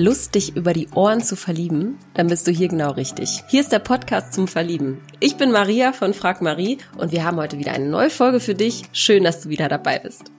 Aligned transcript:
Lust, 0.00 0.34
dich 0.34 0.56
über 0.56 0.72
die 0.72 0.88
Ohren 0.94 1.20
zu 1.20 1.36
verlieben? 1.36 1.98
Dann 2.14 2.28
bist 2.28 2.46
du 2.46 2.50
hier 2.50 2.68
genau 2.68 2.92
richtig. 2.92 3.42
Hier 3.48 3.60
ist 3.60 3.70
der 3.70 3.80
Podcast 3.80 4.32
zum 4.32 4.48
Verlieben. 4.48 5.02
Ich 5.20 5.36
bin 5.36 5.52
Maria 5.52 5.92
von 5.92 6.14
Frag 6.14 6.40
Marie 6.40 6.78
und 6.96 7.12
wir 7.12 7.22
haben 7.22 7.36
heute 7.36 7.58
wieder 7.58 7.72
eine 7.72 7.84
neue 7.84 8.08
Folge 8.08 8.40
für 8.40 8.54
dich. 8.54 8.84
Schön, 8.94 9.24
dass 9.24 9.42
du 9.42 9.50
wieder 9.50 9.68
dabei 9.68 9.98
bist. 9.98 10.32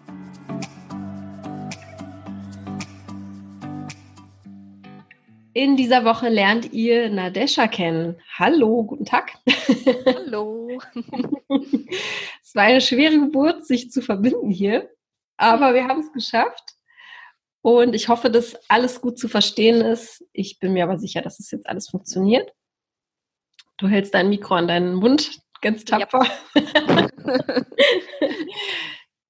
In 5.53 5.77
dieser 5.77 6.05
Woche 6.05 6.29
lernt 6.29 6.73
ihr 6.73 7.11
Nadesha 7.11 7.67
kennen. 7.67 8.15
Hallo, 8.39 8.83
guten 8.83 9.05
Tag. 9.05 9.33
Hallo. 10.07 10.79
es 12.41 12.55
war 12.55 12.63
eine 12.63 12.81
schwere 12.81 13.19
Geburt, 13.19 13.67
sich 13.67 13.91
zu 13.91 14.01
verbinden 14.01 14.49
hier, 14.49 14.89
aber 15.37 15.75
wir 15.75 15.87
haben 15.87 15.99
es 15.99 16.11
geschafft. 16.13 16.70
Und 17.61 17.93
ich 17.93 18.09
hoffe, 18.09 18.31
dass 18.31 18.57
alles 18.69 19.01
gut 19.01 19.19
zu 19.19 19.27
verstehen 19.27 19.81
ist. 19.81 20.25
Ich 20.33 20.59
bin 20.59 20.73
mir 20.73 20.83
aber 20.83 20.97
sicher, 20.97 21.21
dass 21.21 21.39
es 21.39 21.51
jetzt 21.51 21.67
alles 21.67 21.89
funktioniert. 21.89 22.51
Du 23.77 23.87
hältst 23.87 24.13
dein 24.13 24.29
Mikro 24.29 24.55
an 24.55 24.67
deinen 24.67 24.95
Mund, 24.95 25.39
ganz 25.61 25.85
tapfer. 25.85 26.25
Ja. 26.55 27.07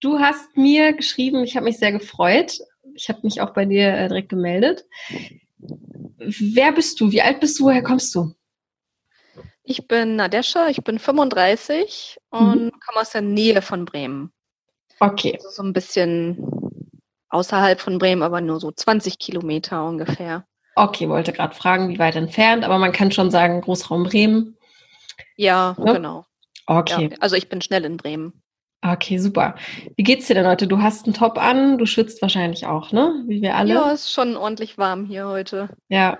du 0.01 0.19
hast 0.19 0.55
mir 0.55 0.93
geschrieben, 0.93 1.43
ich 1.43 1.55
habe 1.55 1.65
mich 1.65 1.77
sehr 1.77 1.91
gefreut. 1.91 2.59
Ich 2.95 3.09
habe 3.09 3.19
mich 3.23 3.41
auch 3.41 3.51
bei 3.53 3.65
dir 3.65 3.93
äh, 3.93 4.07
direkt 4.07 4.29
gemeldet. 4.29 4.85
Wer 6.17 6.71
bist 6.71 6.99
du? 6.99 7.11
Wie 7.11 7.21
alt 7.21 7.39
bist 7.39 7.59
du? 7.59 7.65
Woher 7.65 7.83
kommst 7.83 8.13
du? 8.15 8.33
Ich 9.63 9.87
bin 9.87 10.15
Nadesha, 10.15 10.67
ich 10.69 10.83
bin 10.83 10.99
35 10.99 12.17
und 12.29 12.65
mhm. 12.65 12.71
komme 12.85 13.01
aus 13.01 13.11
der 13.11 13.21
Nähe 13.21 13.61
von 13.61 13.85
Bremen. 13.85 14.33
Okay. 14.99 15.33
Also 15.35 15.49
so 15.49 15.63
ein 15.63 15.73
bisschen 15.73 16.50
außerhalb 17.31 17.79
von 17.79 17.97
Bremen, 17.97 18.21
aber 18.21 18.41
nur 18.41 18.59
so 18.59 18.71
20 18.71 19.17
Kilometer 19.17 19.85
ungefähr. 19.85 20.45
Okay, 20.75 21.09
wollte 21.09 21.33
gerade 21.33 21.55
fragen, 21.55 21.89
wie 21.89 21.99
weit 21.99 22.15
entfernt, 22.15 22.63
aber 22.63 22.77
man 22.77 22.91
kann 22.91 23.11
schon 23.11 23.31
sagen, 23.31 23.61
Großraum 23.61 24.03
Bremen. 24.03 24.57
Ja, 25.35 25.75
ja. 25.77 25.93
genau. 25.93 26.25
Okay. 26.65 27.09
Ja, 27.11 27.17
also 27.19 27.35
ich 27.35 27.49
bin 27.49 27.61
schnell 27.61 27.83
in 27.85 27.97
Bremen. 27.97 28.41
Okay, 28.83 29.19
super. 29.19 29.55
Wie 29.95 30.03
geht's 30.03 30.27
dir 30.27 30.33
denn 30.33 30.47
heute? 30.47 30.67
Du 30.67 30.81
hast 30.81 31.05
einen 31.05 31.13
Top 31.13 31.37
an, 31.37 31.77
du 31.77 31.85
schwitzt 31.85 32.21
wahrscheinlich 32.21 32.65
auch, 32.65 32.91
ne? 32.91 33.23
Wie 33.27 33.41
wir 33.41 33.55
alle. 33.55 33.73
Ja, 33.73 33.91
es 33.91 34.05
ist 34.05 34.13
schon 34.13 34.35
ordentlich 34.35 34.77
warm 34.77 35.05
hier 35.05 35.27
heute. 35.27 35.69
Ja, 35.87 36.17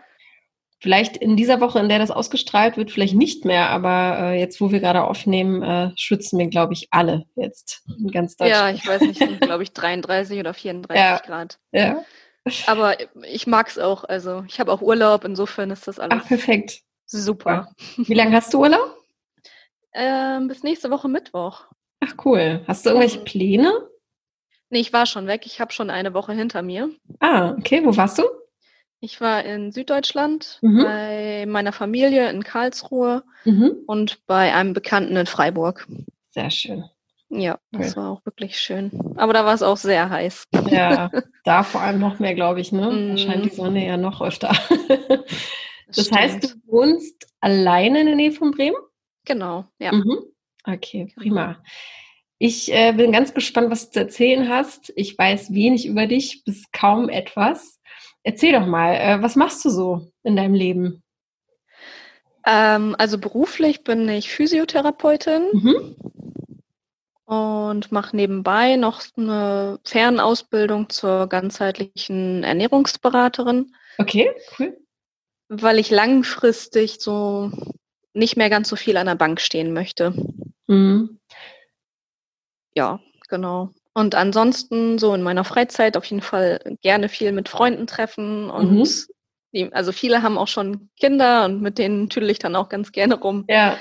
Vielleicht 0.81 1.15
in 1.15 1.37
dieser 1.37 1.61
Woche, 1.61 1.77
in 1.77 1.89
der 1.89 1.99
das 1.99 2.09
ausgestrahlt 2.09 2.75
wird, 2.75 2.89
vielleicht 2.89 3.13
nicht 3.13 3.45
mehr, 3.45 3.69
aber 3.69 4.17
äh, 4.19 4.39
jetzt, 4.39 4.59
wo 4.59 4.71
wir 4.71 4.79
gerade 4.79 5.03
aufnehmen, 5.03 5.61
äh, 5.61 5.91
schützen 5.95 6.39
wir, 6.39 6.47
glaube 6.47 6.73
ich, 6.73 6.87
alle 6.89 7.27
jetzt 7.35 7.83
in 7.99 8.09
ganz 8.09 8.35
Deutschland. 8.35 8.59
Ja, 8.59 8.73
ich 8.75 8.87
weiß 8.87 9.01
nicht, 9.01 9.41
glaube 9.41 9.61
ich, 9.61 9.73
33 9.73 10.39
oder 10.39 10.55
34 10.55 10.99
ja. 10.99 11.17
Grad. 11.19 11.59
Ja. 11.71 12.03
Aber 12.65 12.97
ich 13.27 13.45
mag 13.45 13.67
es 13.67 13.77
auch. 13.77 14.05
Also 14.05 14.43
ich 14.47 14.59
habe 14.59 14.71
auch 14.71 14.81
Urlaub, 14.81 15.23
insofern 15.23 15.69
ist 15.69 15.87
das 15.87 15.99
alles 15.99 16.17
Ach, 16.23 16.27
perfekt. 16.27 16.81
super. 17.05 17.71
Wie 17.97 18.15
lange 18.15 18.35
hast 18.35 18.51
du 18.51 18.61
Urlaub? 18.61 18.97
Ähm, 19.93 20.47
bis 20.47 20.63
nächste 20.63 20.89
Woche 20.89 21.07
Mittwoch. 21.07 21.65
Ach 21.99 22.15
cool. 22.25 22.63
Hast 22.67 22.87
du 22.87 22.89
irgendwelche 22.89 23.19
Pläne? 23.19 23.87
Nee, 24.71 24.79
ich 24.79 24.93
war 24.93 25.05
schon 25.05 25.27
weg. 25.27 25.43
Ich 25.45 25.61
habe 25.61 25.71
schon 25.71 25.91
eine 25.91 26.15
Woche 26.15 26.33
hinter 26.33 26.63
mir. 26.63 26.89
Ah, 27.19 27.51
okay. 27.51 27.85
Wo 27.85 27.95
warst 27.95 28.17
du? 28.17 28.23
Ich 29.03 29.19
war 29.19 29.43
in 29.43 29.71
Süddeutschland 29.71 30.59
mhm. 30.61 30.83
bei 30.83 31.45
meiner 31.47 31.71
Familie 31.71 32.29
in 32.29 32.43
Karlsruhe 32.43 33.23
mhm. 33.45 33.77
und 33.87 34.25
bei 34.27 34.53
einem 34.53 34.73
Bekannten 34.73 35.15
in 35.15 35.25
Freiburg. 35.25 35.87
Sehr 36.29 36.51
schön. 36.51 36.85
Ja, 37.29 37.57
das 37.71 37.97
war 37.97 38.11
auch 38.11 38.25
wirklich 38.25 38.59
schön. 38.59 38.91
Aber 39.15 39.33
da 39.33 39.43
war 39.43 39.55
es 39.55 39.63
auch 39.63 39.77
sehr 39.77 40.09
heiß. 40.09 40.47
Ja, 40.69 41.09
da 41.45 41.63
vor 41.63 41.81
allem 41.81 41.99
noch 41.99 42.19
mehr, 42.19 42.35
glaube 42.35 42.61
ich, 42.61 42.71
ne? 42.71 42.81
Da 42.81 43.17
scheint 43.17 43.45
die 43.45 43.49
mhm. 43.49 43.55
Sonne 43.55 43.85
ja 43.87 43.97
noch 43.97 44.21
öfter. 44.21 44.49
das 45.87 46.05
Stimmt. 46.05 46.19
heißt, 46.19 46.43
du 46.43 46.71
wohnst 46.71 47.25
alleine 47.39 48.01
in 48.01 48.05
der 48.05 48.15
Nähe 48.15 48.31
von 48.33 48.51
Bremen? 48.51 48.77
Genau, 49.25 49.65
ja. 49.79 49.93
Mhm. 49.93 50.19
Okay, 50.63 51.05
genau. 51.05 51.21
prima. 51.21 51.63
Ich 52.37 52.71
äh, 52.71 52.91
bin 52.91 53.11
ganz 53.11 53.33
gespannt, 53.33 53.71
was 53.71 53.87
du 53.87 53.93
zu 53.93 53.99
erzählen 54.01 54.49
hast. 54.49 54.93
Ich 54.95 55.17
weiß 55.17 55.53
wenig 55.53 55.87
über 55.87 56.05
dich, 56.05 56.43
bis 56.43 56.65
kaum 56.71 57.09
etwas. 57.09 57.80
Erzähl 58.23 58.53
doch 58.53 58.65
mal, 58.65 58.93
äh, 58.93 59.21
was 59.21 59.35
machst 59.35 59.65
du 59.65 59.69
so 59.69 60.11
in 60.23 60.35
deinem 60.35 60.53
Leben? 60.53 61.03
Ähm, 62.45 62.95
also 62.97 63.17
beruflich 63.17 63.83
bin 63.83 64.07
ich 64.09 64.31
Physiotherapeutin 64.31 65.49
mhm. 65.53 65.95
und 67.25 67.91
mache 67.91 68.15
nebenbei 68.15 68.75
noch 68.75 69.01
eine 69.15 69.79
Fernausbildung 69.83 70.89
zur 70.89 71.27
ganzheitlichen 71.27 72.43
Ernährungsberaterin. 72.43 73.75
Okay, 73.97 74.31
cool. 74.57 74.77
Weil 75.49 75.79
ich 75.79 75.89
langfristig 75.89 76.99
so 76.99 77.51
nicht 78.13 78.37
mehr 78.37 78.49
ganz 78.49 78.69
so 78.69 78.75
viel 78.75 78.97
an 78.97 79.07
der 79.07 79.15
Bank 79.15 79.39
stehen 79.41 79.73
möchte. 79.73 80.13
Mhm. 80.67 81.19
Ja, 82.73 82.99
genau. 83.29 83.71
Und 83.93 84.15
ansonsten 84.15 84.97
so 84.99 85.13
in 85.13 85.21
meiner 85.21 85.43
Freizeit 85.43 85.97
auf 85.97 86.05
jeden 86.05 86.21
Fall 86.21 86.59
gerne 86.81 87.09
viel 87.09 87.31
mit 87.33 87.49
Freunden 87.49 87.87
treffen 87.87 88.49
und 88.49 88.71
mhm. 88.71 88.87
die, 89.53 89.73
also 89.73 89.91
viele 89.91 90.23
haben 90.23 90.37
auch 90.37 90.47
schon 90.47 90.89
Kinder 90.97 91.45
und 91.45 91.61
mit 91.61 91.77
denen 91.77 92.09
tüdel 92.09 92.29
ich 92.29 92.39
dann 92.39 92.55
auch 92.55 92.69
ganz 92.69 92.91
gerne 92.93 93.15
rum. 93.15 93.43
Ja. 93.49 93.77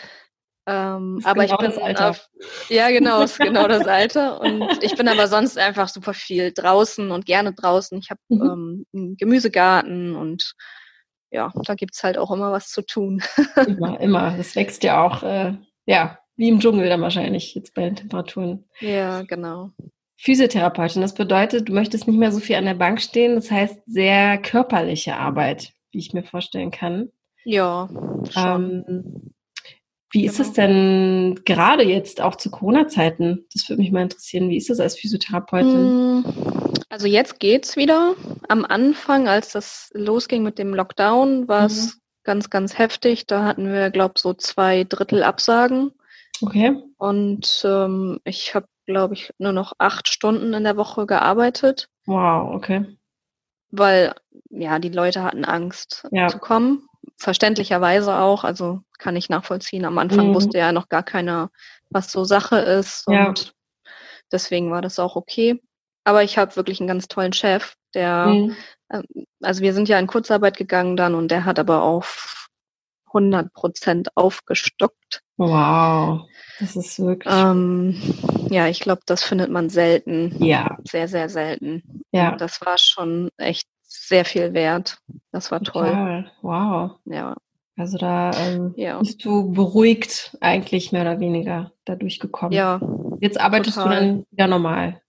Ähm, 0.67 1.21
aber 1.25 1.47
genau 1.47 1.55
ich 1.55 1.59
bin 1.59 1.71
das 1.71 1.79
Alter. 1.79 2.11
Auf, 2.11 2.29
ja 2.69 2.91
genau, 2.91 3.23
ist 3.23 3.39
genau 3.39 3.69
das 3.69 3.87
Alter. 3.87 4.41
Und 4.41 4.83
ich 4.83 4.97
bin 4.97 5.09
aber 5.09 5.29
sonst 5.29 5.59
einfach 5.59 5.89
super 5.89 6.13
viel 6.13 6.53
draußen 6.53 7.11
und 7.13 7.25
gerne 7.25 7.53
draußen. 7.53 7.99
Ich 7.99 8.11
habe 8.11 8.21
mhm. 8.29 8.43
ähm, 8.43 8.87
einen 8.93 9.17
Gemüsegarten 9.17 10.17
und 10.17 10.55
ja, 11.31 11.53
da 11.65 11.75
gibt's 11.75 12.03
halt 12.03 12.19
auch 12.19 12.33
immer 12.33 12.51
was 12.51 12.69
zu 12.69 12.83
tun. 12.83 13.23
immer, 13.67 14.01
immer. 14.01 14.37
Das 14.37 14.57
wächst 14.57 14.83
ja 14.83 15.05
auch, 15.05 15.23
äh, 15.23 15.55
ja, 15.87 16.19
wie 16.37 16.49
im 16.49 16.59
Dschungel 16.59 16.89
dann 16.89 17.01
wahrscheinlich 17.01 17.55
jetzt 17.55 17.75
bei 17.75 17.83
den 17.83 17.97
Temperaturen. 17.97 18.65
Ja, 18.81 19.23
genau. 19.23 19.71
Physiotherapeutin. 20.23 21.01
Das 21.01 21.15
bedeutet, 21.15 21.69
du 21.69 21.73
möchtest 21.73 22.07
nicht 22.07 22.19
mehr 22.19 22.31
so 22.31 22.41
viel 22.41 22.57
an 22.57 22.67
der 22.67 22.75
Bank 22.75 23.01
stehen. 23.01 23.37
Das 23.37 23.51
heißt, 23.51 23.81
sehr 23.87 24.37
körperliche 24.37 25.17
Arbeit, 25.17 25.73
wie 25.93 25.99
ich 25.99 26.13
mir 26.13 26.23
vorstellen 26.23 26.71
kann. 26.71 27.09
Ja. 27.45 27.89
Ähm, 28.37 29.33
wie 30.13 30.23
genau. 30.23 30.33
ist 30.33 30.41
es 30.41 30.53
denn 30.53 31.41
gerade 31.47 31.85
jetzt 31.85 32.21
auch 32.21 32.37
zu 32.37 32.51
Corona-Zeiten? 32.51 33.47
Das 33.55 33.67
würde 33.69 33.81
mich 33.81 33.93
mal 33.93 34.03
interessieren. 34.03 34.51
Wie 34.51 34.59
ist 34.59 34.69
es 34.69 34.79
als 34.79 34.99
Physiotherapeutin? 34.99 36.19
Mm, 36.19 36.25
also 36.91 37.07
jetzt 37.07 37.41
geht's 37.41 37.77
wieder. 37.77 38.15
Am 38.49 38.67
Anfang, 38.67 39.27
als 39.27 39.53
das 39.53 39.91
losging 39.95 40.43
mit 40.43 40.59
dem 40.59 40.75
Lockdown, 40.75 41.49
war 41.49 41.65
es 41.65 41.95
mhm. 41.95 42.01
ganz, 42.25 42.51
ganz 42.51 42.77
heftig. 42.77 43.27
Da 43.27 43.45
hatten 43.45 43.73
wir, 43.73 43.89
glaube 43.89 44.15
ich, 44.17 44.23
so 44.23 44.35
zwei 44.35 44.85
Drittel 44.85 45.23
Absagen. 45.23 45.93
Okay. 46.43 46.77
Und 46.99 47.63
ähm, 47.65 48.21
ich 48.25 48.55
habe 48.55 48.67
glaube 48.91 49.15
ich, 49.15 49.33
nur 49.39 49.53
noch 49.53 49.73
acht 49.79 50.09
Stunden 50.09 50.53
in 50.53 50.65
der 50.65 50.77
Woche 50.77 51.07
gearbeitet. 51.07 51.89
Wow, 52.07 52.55
okay. 52.55 52.97
Weil, 53.71 54.15
ja, 54.51 54.79
die 54.79 54.89
Leute 54.89 55.23
hatten 55.23 55.45
Angst 55.45 56.07
ja. 56.11 56.29
zu 56.29 56.39
kommen. 56.39 56.87
Verständlicherweise 57.17 58.17
auch, 58.17 58.45
also 58.45 58.81
kann 58.99 59.17
ich 59.17 59.29
nachvollziehen. 59.29 59.85
Am 59.85 59.99
Anfang 59.99 60.29
mhm. 60.29 60.35
wusste 60.35 60.59
ja 60.59 60.73
noch 60.73 60.89
gar 60.89 61.03
keiner, 61.03 61.51
was 61.89 62.11
so 62.11 62.25
Sache 62.25 62.59
ist. 62.59 63.07
Und 63.07 63.15
ja. 63.15 63.35
deswegen 64.33 64.71
war 64.71 64.83
das 64.83 64.99
auch 64.99 65.17
okay. 65.17 65.61
Aber 66.05 66.23
ich 66.23 66.39
habe 66.39 66.57
wirklich 66.57 66.81
einen 66.81 66.89
ganz 66.89 67.09
tollen 67.09 67.33
Chef, 67.33 67.75
der, 67.95 68.27
mhm. 68.27 68.57
äh, 68.89 69.03
also 69.43 69.63
wir 69.63 69.75
sind 69.75 69.89
ja 69.89 69.99
in 69.99 70.07
Kurzarbeit 70.07 70.57
gegangen 70.57 70.97
dann 70.97 71.15
und 71.15 71.31
der 71.31 71.45
hat 71.45 71.59
aber 71.59 71.83
auf 71.83 72.40
100 73.13 73.53
Prozent 73.53 74.17
aufgestockt. 74.17 75.23
Wow. 75.37 76.29
Das 76.59 76.77
ist 76.77 76.99
wirklich. 77.01 77.33
Ähm, 77.35 78.01
ja, 78.51 78.69
ich 78.69 78.81
glaube, 78.81 79.03
das 79.07 79.23
findet 79.23 79.51
man 79.51 79.71
selten. 79.71 80.35
Ja. 80.43 80.77
Sehr, 80.89 81.09
sehr 81.09 81.29
selten. 81.29 82.05
Ja. 82.13 82.37
Das 82.37 82.61
war 82.65 82.77
schon 82.79 83.31
echt 83.37 83.67
sehr 83.83 84.25
viel 84.25 84.53
wert. 84.53 84.99
Das 85.33 85.51
war 85.51 85.63
toll. 85.63 85.89
Total. 85.89 86.31
Wow. 86.43 86.91
Ja. 87.07 87.37
Also 87.77 87.97
da 87.97 88.31
ähm, 88.33 88.75
ja. 88.77 88.99
bist 88.99 89.25
du 89.25 89.53
beruhigt 89.53 90.37
eigentlich 90.41 90.93
mehr 90.93 91.03
oder 91.03 91.19
weniger 91.19 91.73
dadurch 91.87 92.21
gekommen. 92.21 92.53
Ja. 92.53 92.81
Jetzt 93.21 93.41
arbeitest 93.41 93.79
total. 93.79 93.95
du 93.95 94.07
dann 94.07 94.25
wieder 94.31 94.47
normal. 94.47 95.01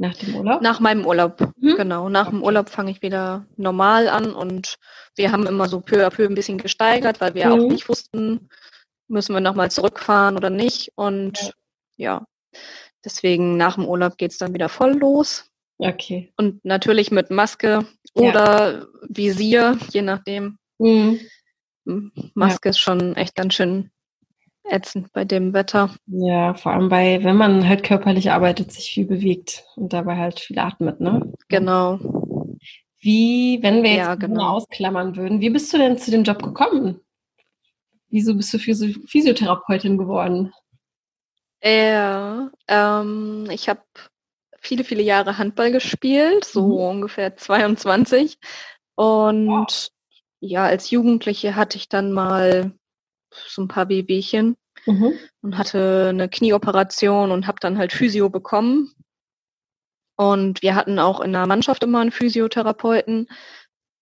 Nach 0.00 0.14
dem 0.14 0.34
Urlaub? 0.34 0.62
Nach 0.62 0.80
meinem 0.80 1.04
Urlaub, 1.04 1.38
hm? 1.60 1.76
genau. 1.76 2.08
Nach 2.08 2.28
okay. 2.28 2.36
dem 2.36 2.42
Urlaub 2.42 2.70
fange 2.70 2.90
ich 2.90 3.02
wieder 3.02 3.44
normal 3.58 4.08
an 4.08 4.32
und 4.32 4.76
wir 5.14 5.30
haben 5.30 5.46
immer 5.46 5.68
so 5.68 5.80
peu 5.80 6.06
à 6.06 6.10
peu 6.10 6.24
ein 6.24 6.34
bisschen 6.34 6.56
gesteigert, 6.56 7.20
weil 7.20 7.34
wir 7.34 7.46
mhm. 7.46 7.52
auch 7.52 7.68
nicht 7.68 7.86
wussten, 7.86 8.48
müssen 9.08 9.34
wir 9.34 9.42
nochmal 9.42 9.70
zurückfahren 9.70 10.38
oder 10.38 10.48
nicht. 10.48 10.90
Und 10.94 11.52
ja. 11.98 12.24
ja, 12.52 12.58
deswegen 13.04 13.58
nach 13.58 13.74
dem 13.74 13.84
Urlaub 13.84 14.16
geht's 14.16 14.38
dann 14.38 14.54
wieder 14.54 14.70
voll 14.70 14.92
los. 14.92 15.44
Okay. 15.76 16.32
Und 16.38 16.64
natürlich 16.64 17.10
mit 17.10 17.30
Maske 17.30 17.84
oder 18.14 18.78
ja. 18.78 18.86
Visier, 19.02 19.78
je 19.90 20.00
nachdem. 20.00 20.56
Mhm. 20.78 21.20
Maske 22.32 22.68
ja. 22.68 22.70
ist 22.70 22.78
schon 22.78 23.16
echt 23.16 23.34
ganz 23.34 23.52
schön 23.52 23.90
ätzend 24.70 25.12
bei 25.12 25.24
dem 25.24 25.52
Wetter. 25.52 25.94
Ja, 26.06 26.54
vor 26.54 26.72
allem 26.72 26.88
bei, 26.88 27.22
wenn 27.22 27.36
man 27.36 27.68
halt 27.68 27.82
körperlich 27.82 28.30
arbeitet, 28.30 28.72
sich 28.72 28.90
viel 28.90 29.06
bewegt 29.06 29.64
und 29.76 29.92
dabei 29.92 30.16
halt 30.16 30.40
viel 30.40 30.58
atmet, 30.58 31.00
ne? 31.00 31.32
Genau. 31.48 31.98
Wie, 33.00 33.58
wenn 33.62 33.82
wir 33.82 33.90
jetzt 33.90 34.06
ja, 34.06 34.14
genau. 34.14 34.56
ausklammern 34.56 35.16
würden, 35.16 35.40
wie 35.40 35.50
bist 35.50 35.72
du 35.72 35.78
denn 35.78 35.98
zu 35.98 36.10
dem 36.10 36.24
Job 36.24 36.42
gekommen? 36.42 37.00
Wieso 38.08 38.34
bist 38.34 38.52
du 38.52 38.58
Physiotherapeutin 38.58 39.96
geworden? 39.96 40.52
Ja, 41.62 42.50
ähm, 42.68 43.46
ich 43.50 43.68
habe 43.68 43.82
viele, 44.60 44.84
viele 44.84 45.02
Jahre 45.02 45.38
Handball 45.38 45.70
gespielt, 45.72 46.44
so 46.44 46.66
mhm. 46.66 46.96
ungefähr 46.96 47.36
22. 47.36 48.38
Und 48.94 49.48
wow. 49.48 49.88
ja, 50.40 50.64
als 50.64 50.90
Jugendliche 50.90 51.56
hatte 51.56 51.78
ich 51.78 51.88
dann 51.88 52.12
mal 52.12 52.72
so 53.30 53.62
ein 53.62 53.68
paar 53.68 53.88
Wehwehchen 53.88 54.56
mhm. 54.86 55.12
und 55.42 55.58
hatte 55.58 56.08
eine 56.10 56.28
Knieoperation 56.28 57.30
und 57.30 57.46
habe 57.46 57.58
dann 57.60 57.78
halt 57.78 57.92
Physio 57.92 58.30
bekommen. 58.30 58.92
Und 60.16 60.62
wir 60.62 60.74
hatten 60.74 60.98
auch 60.98 61.20
in 61.20 61.32
der 61.32 61.46
Mannschaft 61.46 61.82
immer 61.82 62.00
einen 62.00 62.12
Physiotherapeuten, 62.12 63.26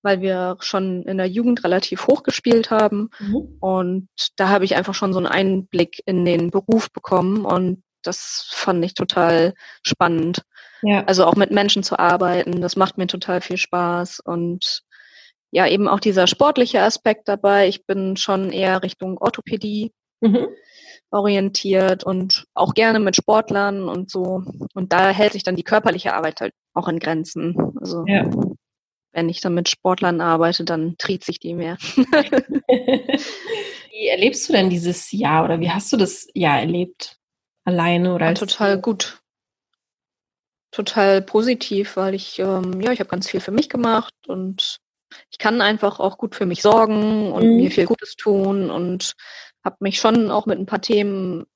weil 0.03 0.21
wir 0.21 0.57
schon 0.61 1.03
in 1.05 1.17
der 1.17 1.29
Jugend 1.29 1.65
relativ 1.65 2.07
hoch 2.07 2.23
gespielt 2.23 2.71
haben. 2.71 3.11
Mhm. 3.19 3.57
Und 3.61 4.09
da 4.37 4.49
habe 4.49 4.65
ich 4.65 4.77
einfach 4.77 4.95
schon 4.95 5.13
so 5.13 5.19
einen 5.19 5.27
Einblick 5.27 6.03
in 6.07 6.25
den 6.25 6.51
Beruf 6.51 6.91
bekommen 6.93 7.45
und 7.45 7.83
das 8.03 8.49
fand 8.51 8.85
ich 8.85 8.95
total 8.95 9.55
spannend. 9.83 10.43
Ja. 10.83 11.05
Also 11.05 11.25
auch 11.25 11.35
mit 11.35 11.51
Menschen 11.51 11.83
zu 11.83 11.99
arbeiten, 11.99 12.61
das 12.61 12.77
macht 12.77 12.99
mir 12.99 13.07
total 13.07 13.41
viel 13.41 13.57
Spaß 13.57 14.21
und 14.21 14.83
ja, 15.51 15.67
eben 15.67 15.89
auch 15.89 16.01
dieser 16.01 16.27
sportliche 16.27 16.83
Aspekt 16.83 17.27
dabei. 17.27 17.69
Ich 17.69 17.87
bin 17.87 18.17
schon 18.17 18.51
eher 18.51 18.83
Richtung 18.83 19.19
Orthopädie 19.19 19.93
mhm. 20.21 20.49
orientiert 21.11 22.05
und 22.05 22.45
auch 22.55 22.75
gerne 22.75 23.01
mit 23.01 23.17
Sportlern 23.17 23.89
und 23.89 24.11
so. 24.11 24.43
Und 24.75 24.93
da 24.93 25.11
hält 25.11 25.33
sich 25.33 25.43
dann 25.43 25.57
die 25.57 25.65
körperliche 25.65 26.15
Arbeit 26.15 26.41
halt 26.41 26.53
auch 26.75 26.89
in 26.89 26.99
Grenzen. 26.99 27.57
Also 27.81 28.05
ja. 28.07 28.29
wenn 29.13 29.29
ich 29.29 29.41
dann 29.41 29.55
mit 29.55 29.69
Sportlern 29.69 30.21
arbeite, 30.21 30.65
dann 30.65 30.95
dreht 30.99 31.25
sich 31.25 31.39
die 31.39 31.55
mehr. 31.55 31.77
wie 33.91 34.09
erlebst 34.09 34.49
du 34.49 34.53
denn 34.53 34.71
dieses 34.71 35.11
Jahr 35.13 35.45
oder 35.45 35.61
wie 35.61 35.71
hast 35.71 35.93
du 35.93 35.97
das 35.97 36.29
Jahr 36.35 36.61
erlebt? 36.61 37.17
Alleine 37.65 38.15
oder 38.15 38.27
als 38.27 38.41
Total 38.41 38.81
gut 38.81 39.21
total 40.71 41.23
positiv, 41.23 41.97
weil 41.97 42.15
ich, 42.15 42.39
ähm, 42.39 42.81
ja, 42.81 42.93
ich 42.93 43.01
habe 43.01 43.11
ganz 43.11 43.29
viel 43.29 43.41
für 43.41 43.53
mich 43.53 43.69
gemacht 43.69 44.15
und 44.27 44.79
ich 45.31 45.39
kann 45.39 45.61
einfach 45.61 46.01
auch 46.01 46.19
gut 46.19 46.35
für 46.35 46.47
mich 46.47 46.63
sorgen 46.63 47.33
und 47.33 47.47
mhm. 47.47 47.57
mir 47.57 47.71
viel 47.71 47.87
Gutes 47.87 48.17
tun 48.17 48.71
und 48.71 49.15
habe 49.65 49.77
mich 49.81 49.99
schon 49.99 50.31
auch 50.31 50.47
mit 50.47 50.59
ein 50.59 50.67
paar 50.67 50.81
Themen 50.81 51.47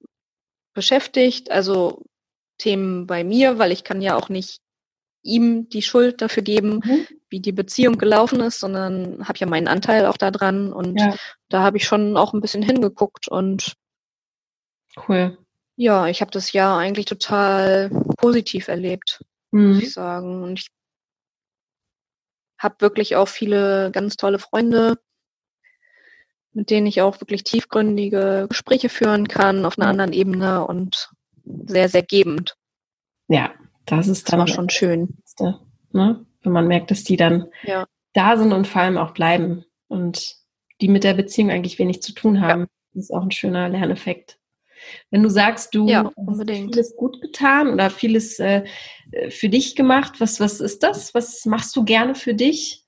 beschäftigt, 0.75 1.50
also 1.50 2.04
Themen 2.58 3.06
bei 3.06 3.25
mir, 3.25 3.58
weil 3.58 3.72
ich 3.72 3.84
kann 3.84 4.00
ja 4.00 4.16
auch 4.16 4.28
nicht 4.28 4.60
ihm 5.22 5.69
die 5.69 5.82
Schuld 5.82 6.20
dafür 6.20 6.43
geben, 6.43 6.81
mhm. 6.84 7.06
wie 7.28 7.40
die 7.40 7.52
Beziehung 7.52 7.99
gelaufen 7.99 8.40
ist, 8.40 8.60
sondern 8.60 9.26
habe 9.26 9.38
ja 9.38 9.46
meinen 9.46 9.69
Anteil 9.69 10.06
auch 10.06 10.16
da 10.16 10.31
dran 10.31 10.72
und 10.72 10.99
ja. 10.99 11.14
da 11.49 11.62
habe 11.62 11.76
ich 11.76 11.84
schon 11.84 12.16
auch 12.16 12.32
ein 12.32 12.40
bisschen 12.40 12.62
hingeguckt 12.62 13.28
und 13.28 13.75
cool. 15.08 15.38
Ja, 15.76 16.06
ich 16.06 16.20
habe 16.20 16.31
das 16.31 16.52
Jahr 16.52 16.78
eigentlich 16.78 17.06
total 17.06 17.90
positiv 18.19 18.69
erlebt, 18.69 19.25
mhm. 19.52 19.75
muss 19.75 19.82
ich 19.82 19.93
sagen. 19.93 20.43
Und 20.43 20.60
ich 20.60 20.66
habe 22.58 22.76
wirklich 22.81 23.16
auch 23.16 23.28
viele 23.28 23.90
ganz 23.93 24.16
tolle 24.16 24.38
Freunde, 24.38 24.99
mit 26.54 26.70
denen 26.70 26.87
ich 26.87 27.00
auch 27.00 27.20
wirklich 27.20 27.44
tiefgründige 27.44 28.46
Gespräche 28.49 28.88
führen 28.88 29.28
kann 29.28 29.64
auf 29.64 29.78
einer 29.78 29.88
anderen 29.88 30.12
Ebene 30.12 30.66
und 30.66 31.10
sehr, 31.44 31.88
sehr 31.88 32.02
gebend. 32.02 32.56
Ja, 33.28 33.52
das 33.87 34.08
ist 34.08 34.31
dann 34.31 34.40
das 34.40 34.49
war 34.50 34.54
schon 34.54 34.70
schön. 34.70 35.16
Ne? 35.93 36.25
Wenn 36.43 36.52
man 36.52 36.66
merkt, 36.66 36.90
dass 36.90 37.04
die 37.04 37.16
dann 37.16 37.46
ja. 37.62 37.87
da 38.12 38.37
sind 38.37 38.52
und 38.52 38.66
vor 38.66 38.82
allem 38.82 38.99
auch 38.99 39.12
bleiben 39.12 39.64
und 39.88 40.37
die 40.81 40.88
mit 40.88 41.04
der 41.04 41.14
Beziehung 41.14 41.50
eigentlich 41.50 41.78
wenig 41.78 42.02
zu 42.02 42.12
tun 42.12 42.40
haben. 42.40 42.62
Ja. 42.62 42.66
Das 42.94 43.04
ist 43.04 43.10
auch 43.10 43.22
ein 43.22 43.31
schöner 43.31 43.69
Lerneffekt. 43.69 44.38
Wenn 45.10 45.22
du 45.22 45.31
sagst, 45.31 45.75
du 45.75 45.88
ja, 45.88 46.10
hast 46.26 46.50
vieles 46.50 46.96
gut 46.96 47.20
getan 47.20 47.72
oder 47.72 47.88
vieles 47.88 48.40
äh, 48.40 48.64
für 49.31 49.49
dich 49.49 49.76
gemacht, 49.76 50.14
was, 50.20 50.40
was 50.40 50.60
ist 50.60 50.82
das? 50.82 51.14
Was 51.14 51.46
machst 51.46 51.76
du 51.76 51.84
gerne 51.84 52.16
für 52.16 52.34
dich? 52.34 52.81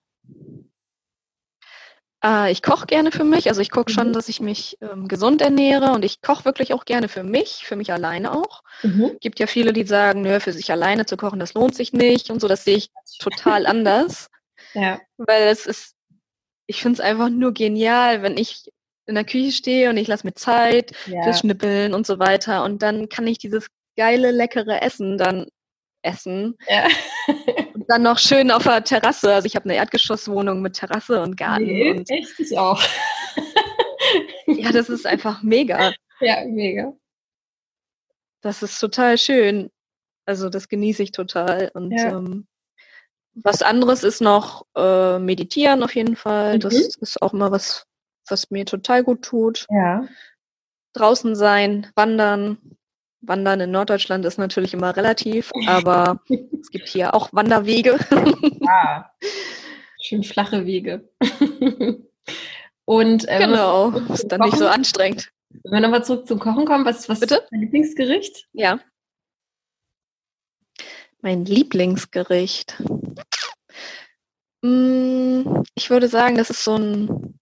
Äh, 2.25 2.51
ich 2.51 2.63
koche 2.63 2.87
gerne 2.87 3.13
für 3.13 3.25
mich. 3.25 3.49
Also 3.49 3.61
ich 3.61 3.71
gucke 3.71 3.93
mhm. 3.93 3.95
schon, 3.95 4.13
dass 4.13 4.29
ich 4.29 4.41
mich 4.41 4.79
ähm, 4.81 5.09
gesund 5.09 5.43
ernähre 5.43 5.93
und 5.93 6.05
ich 6.05 6.23
koche 6.23 6.45
wirklich 6.45 6.73
auch 6.73 6.85
gerne 6.85 7.09
für 7.09 7.23
mich, 7.23 7.65
für 7.67 7.77
mich 7.77 7.93
alleine 7.93 8.33
auch. 8.35 8.63
Mhm. 8.83 9.17
Gibt 9.21 9.39
ja 9.39 9.47
viele, 9.47 9.73
die 9.73 9.85
sagen, 9.85 10.23
nö, 10.23 10.41
für 10.41 10.53
sich 10.53 10.73
alleine 10.73 11.05
zu 11.07 11.17
kochen, 11.17 11.39
das 11.39 11.55
lohnt 11.55 11.75
sich 11.75 11.93
nicht 11.93 12.31
und 12.31 12.41
so. 12.41 12.49
Das 12.49 12.65
sehe 12.65 12.77
ich 12.77 12.91
total 13.19 13.67
anders. 13.67 14.31
Ja. 14.73 15.01
Weil 15.19 15.49
es 15.49 15.67
ist, 15.67 15.95
ich 16.67 16.81
finde 16.81 16.95
es 16.95 17.01
einfach 17.01 17.29
nur 17.29 17.53
genial, 17.53 18.23
wenn 18.23 18.39
ich 18.39 18.71
in 19.07 19.17
der 19.17 19.25
Küche 19.25 19.53
stehe 19.53 19.91
und 19.91 19.99
ich 19.99 20.09
lasse 20.09 20.27
mir 20.27 20.33
Zeit 20.33 20.93
ja. 21.07 21.23
fürs 21.23 21.41
Schnippeln 21.41 21.93
und 21.93 22.07
so 22.07 22.19
weiter. 22.19 22.65
Und 22.65 22.81
dann 22.81 23.11
kann 23.11 23.27
ich 23.27 23.37
dieses 23.37 23.69
geile, 23.97 24.31
leckere 24.31 24.81
Essen 24.83 25.19
dann 25.19 25.47
essen. 26.01 26.57
Ja. 26.69 26.89
Dann 27.89 28.03
noch 28.03 28.19
schön 28.19 28.51
auf 28.51 28.65
der 28.65 28.85
Terrasse. 28.85 29.35
Also 29.35 29.47
ich 29.47 29.57
habe 29.57 29.65
eine 29.65 29.77
Erdgeschosswohnung 29.77 30.63
mit 30.63 30.75
Terrasse 30.75 31.23
und 31.23 31.37
Garten. 31.37 31.65
Nee, 31.65 31.91
und 31.91 32.11
echt 32.11 32.39
ich 32.39 32.57
auch. 32.59 32.83
ja, 34.47 34.73
das 34.73 34.89
ist 34.89 35.07
einfach 35.07 35.43
mega. 35.43 35.93
Ja, 36.21 36.45
mega. 36.47 36.93
Das 38.41 38.63
ist 38.63 38.79
total 38.79 39.19
schön. 39.19 39.71
Also 40.27 40.49
das 40.49 40.69
genieße 40.69 41.03
ich 41.03 41.13
total. 41.13 41.71
Und 41.75 41.93
ja. 41.93 42.17
ähm, 42.17 42.47
was 43.35 43.63
anderes 43.63 44.05
ist 44.05 44.21
noch 44.21 44.67
äh, 44.77 45.19
meditieren 45.19 45.83
auf 45.83 45.95
jeden 45.95 46.17
Fall. 46.17 46.57
Mhm. 46.57 46.61
Das 46.61 46.75
ist 46.75 47.23
auch 47.23 47.33
mal 47.33 47.51
was, 47.51 47.87
was 48.29 48.51
mir 48.51 48.65
total 48.65 49.03
gut 49.03 49.23
tut. 49.23 49.67
Ja. 49.71 50.07
Draußen 50.93 51.35
sein, 51.35 51.91
wandern. 51.97 52.59
Wandern 53.27 53.61
in 53.61 53.71
Norddeutschland 53.71 54.25
ist 54.25 54.39
natürlich 54.39 54.75
immer 54.75 54.97
relativ, 54.97 55.51
aber 55.67 56.21
es 56.61 56.71
gibt 56.71 56.89
hier 56.89 57.15
auch 57.15 57.33
Wanderwege. 57.33 57.99
Ja. 58.61 59.11
Schön 60.03 60.23
flache 60.23 60.67
Wege. 60.67 61.09
Und 62.85 63.25
ähm, 63.29 63.39
genau, 63.39 63.91
ist 64.13 64.29
dann 64.29 64.41
nicht 64.41 64.59
so 64.59 64.67
anstrengend. 64.67 65.31
Wenn 65.63 65.73
wir 65.73 65.81
nochmal 65.81 66.05
zurück 66.05 66.27
zum 66.27 66.39
Kochen 66.39 66.67
kommen, 66.67 66.85
was, 66.85 67.09
was 67.09 67.21
Bitte? 67.21 67.37
ist 67.37 67.49
dein 67.51 67.61
Lieblingsgericht? 67.61 68.47
Ja. 68.53 68.81
Mein 71.23 71.45
Lieblingsgericht. 71.47 72.83
Hm, 74.63 75.63
ich 75.75 75.91
würde 75.91 76.09
sagen, 76.09 76.37
das 76.37 76.51
ist 76.51 76.65
so 76.65 76.77
ein 76.77 77.39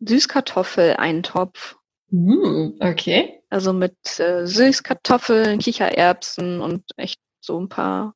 Süßkartoffeleintopf. 0.00 1.77
Mm, 2.10 2.78
okay. 2.80 3.42
Also 3.50 3.72
mit 3.72 3.96
äh, 4.18 4.46
Süßkartoffeln, 4.46 5.58
Kichererbsen 5.58 6.60
und 6.60 6.84
echt 6.96 7.20
so 7.40 7.60
ein 7.60 7.68
paar 7.68 8.14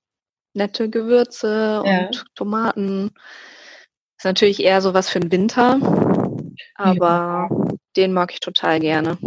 nette 0.55 0.91
Gewürze 0.91 1.83
ja. 1.85 2.07
und 2.07 2.25
Tomaten. 2.35 3.11
Ist 4.19 4.25
natürlich 4.25 4.63
eher 4.63 4.81
so 4.81 4.95
was 4.95 5.09
für 5.09 5.21
den 5.21 5.33
Winter, 5.33 5.79
aber 6.75 7.49
ja. 7.51 7.69
den 7.97 8.13
mag 8.13 8.33
ich 8.33 8.41
total 8.41 8.81
gerne. 8.81 9.19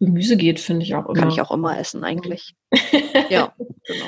Gemüse 0.00 0.36
geht, 0.36 0.60
finde 0.60 0.84
ich 0.84 0.94
auch 0.94 1.06
immer. 1.06 1.14
Kann 1.14 1.30
ich 1.30 1.40
auch 1.40 1.50
immer 1.50 1.78
essen 1.78 2.04
eigentlich. 2.04 2.54
ja, 3.30 3.54
genau. 3.86 4.06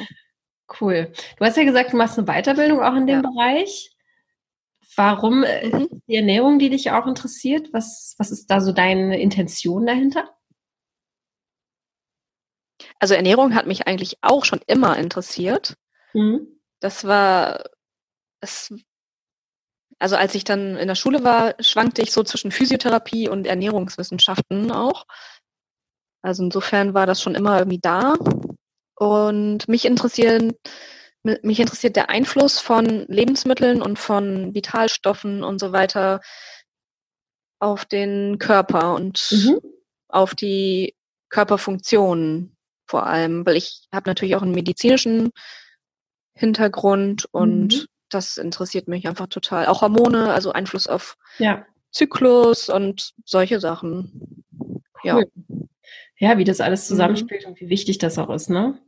Cool. 0.81 1.13
Du 1.39 1.45
hast 1.45 1.57
ja 1.57 1.65
gesagt, 1.65 1.93
du 1.93 1.97
machst 1.97 2.19
eine 2.19 2.27
Weiterbildung 2.27 2.83
auch 2.83 2.97
in 2.97 3.07
dem 3.07 3.23
ja. 3.23 3.31
Bereich. 3.31 3.96
Warum 4.97 5.45
äh, 5.45 5.69
mhm. 5.69 6.03
die 6.09 6.17
Ernährung, 6.17 6.59
die 6.59 6.71
dich 6.71 6.91
auch 6.91 7.07
interessiert? 7.07 7.73
Was, 7.73 8.15
was 8.19 8.31
ist 8.31 8.51
da 8.51 8.61
so 8.61 8.73
deine 8.73 9.21
Intention 9.21 9.87
dahinter? 9.87 10.35
Also 12.99 13.15
Ernährung 13.15 13.55
hat 13.55 13.67
mich 13.67 13.87
eigentlich 13.87 14.19
auch 14.23 14.45
schon 14.45 14.61
immer 14.67 14.97
interessiert. 14.97 15.77
Mhm. 16.15 16.61
Das 16.81 17.05
war, 17.05 17.65
es, 18.41 18.73
also 19.99 20.17
als 20.17 20.35
ich 20.35 20.45
dann 20.45 20.77
in 20.77 20.89
der 20.89 20.95
Schule 20.95 21.25
war, 21.25 21.55
schwankte 21.61 22.03
ich 22.03 22.13
so 22.13 22.23
zwischen 22.23 22.51
Physiotherapie 22.51 23.29
und 23.29 23.47
Ernährungswissenschaften 23.47 24.73
auch. 24.73 25.05
Also 26.23 26.43
insofern 26.43 26.95
war 26.95 27.07
das 27.07 27.23
schon 27.23 27.35
immer 27.35 27.59
irgendwie 27.59 27.81
da. 27.81 28.15
Und 28.95 29.69
mich 29.69 29.85
interessieren 29.85 30.55
mich 31.43 31.61
interessiert 31.61 31.97
der 31.97 32.11
Einfluss 32.11 32.59
von 32.59 33.07
Lebensmitteln 33.09 33.83
und 33.83 33.99
von 33.99 34.55
Vitalstoffen 34.55 35.43
und 35.43 35.59
so 35.59 35.73
weiter 35.73 36.21
auf 37.59 37.85
den 37.85 38.39
Körper 38.39 38.95
und 38.95 39.29
mhm. 39.31 39.61
auf 40.09 40.35
die 40.35 40.95
Körperfunktionen 41.29 42.57
vor 42.87 43.07
allem, 43.07 43.45
weil 43.45 43.57
ich 43.57 43.89
habe 43.93 44.09
natürlich 44.09 44.37
auch 44.37 44.43
einen 44.43 44.55
medizinischen 44.55 45.31
Hintergrund 46.35 47.27
und 47.33 47.75
mhm. 47.75 47.87
das 48.11 48.37
interessiert 48.37 48.89
mich 48.89 49.09
einfach 49.09 49.27
total. 49.27 49.67
Auch 49.67 49.83
Hormone, 49.83 50.33
also 50.33 50.53
Einfluss 50.53 50.87
auf 50.87 51.17
ja. 51.39 51.67
Zyklus 51.91 52.69
und 52.69 53.13
solche 53.25 53.59
Sachen. 53.61 54.45
Cool. 55.05 55.27
Ja. 55.49 55.57
Ja, 56.19 56.39
wie 56.39 56.45
das 56.45 56.61
alles 56.61 56.85
mhm. 56.85 56.95
zusammenspielt 56.95 57.45
mhm. 57.45 57.51
und 57.51 57.61
wie 57.61 57.69
wichtig 57.69 57.99
das 57.99 58.19
auch 58.19 58.31
ist, 58.31 58.49
ne? 58.49 58.79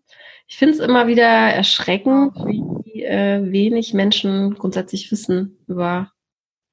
Ich 0.48 0.56
finde 0.56 0.74
es 0.74 0.80
immer 0.80 1.06
wieder 1.06 1.24
erschreckend, 1.24 2.34
wie 2.46 3.04
äh, 3.04 3.52
wenig 3.52 3.92
Menschen 3.92 4.54
grundsätzlich 4.54 5.12
wissen 5.12 5.58
über 5.68 6.10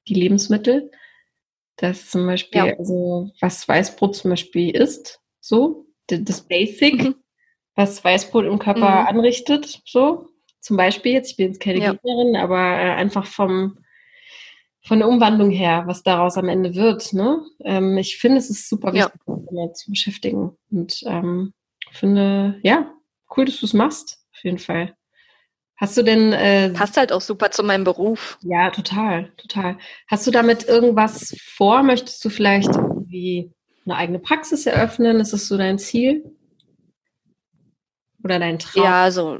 die 0.08 0.14
Lebensmittel. 0.14 0.90
Dass 1.76 2.08
zum 2.08 2.26
Beispiel, 2.26 2.66
ja. 2.66 2.74
also 2.78 3.30
was 3.38 3.68
Weißbrot 3.68 4.16
zum 4.16 4.30
Beispiel 4.30 4.74
ist, 4.74 5.20
so, 5.40 5.86
das 6.06 6.40
Basic, 6.40 7.04
mhm. 7.04 7.14
was 7.74 8.02
Weißbrot 8.02 8.46
im 8.46 8.58
Körper 8.58 9.02
mhm. 9.02 9.06
anrichtet, 9.08 9.82
so. 9.84 10.30
Zum 10.60 10.78
Beispiel, 10.78 11.12
jetzt, 11.12 11.32
ich 11.32 11.36
bin 11.36 11.48
jetzt 11.48 11.60
keine 11.60 11.78
ja. 11.78 11.92
Gegnerin, 11.92 12.34
aber 12.34 12.58
äh, 12.58 12.94
einfach 12.94 13.26
vom, 13.26 13.78
von 14.80 14.98
der 14.98 15.06
Umwandlung 15.06 15.50
her, 15.50 15.84
was 15.86 16.02
daraus 16.02 16.38
am 16.38 16.48
Ende 16.48 16.74
wird. 16.74 17.12
Ne? 17.12 17.44
Ähm, 17.62 17.98
ich 17.98 18.16
finde, 18.16 18.38
es 18.38 18.48
ist 18.48 18.68
super 18.70 18.94
wichtig, 18.94 19.20
ja. 19.26 19.36
damit 19.50 19.76
zu 19.76 19.90
beschäftigen. 19.90 20.56
Und 20.70 21.04
ähm, 21.06 21.52
finde, 21.92 22.58
ja, 22.62 22.90
cool, 23.36 23.46
dass 23.46 23.58
du 23.60 23.66
es 23.66 23.72
machst, 23.72 24.18
auf 24.32 24.44
jeden 24.44 24.58
Fall. 24.58 24.94
Hast 25.76 25.96
du 25.96 26.02
denn. 26.02 26.32
Äh, 26.32 26.70
Passt 26.70 26.96
halt 26.96 27.12
auch 27.12 27.20
super 27.20 27.50
zu 27.50 27.62
meinem 27.62 27.84
Beruf. 27.84 28.38
Ja, 28.42 28.70
total, 28.70 29.32
total. 29.36 29.76
Hast 30.08 30.26
du 30.26 30.30
damit 30.30 30.64
irgendwas 30.64 31.36
vor? 31.38 31.82
Möchtest 31.82 32.24
du 32.24 32.30
vielleicht 32.30 32.74
irgendwie 32.74 33.52
eine 33.84 33.96
eigene 33.96 34.18
Praxis 34.18 34.66
eröffnen? 34.66 35.20
Ist 35.20 35.32
das 35.32 35.48
so 35.48 35.58
dein 35.58 35.78
Ziel? 35.78 36.24
Oder 38.24 38.38
dein 38.38 38.58
Traum? 38.58 38.84
Ja, 38.84 39.02
also 39.02 39.38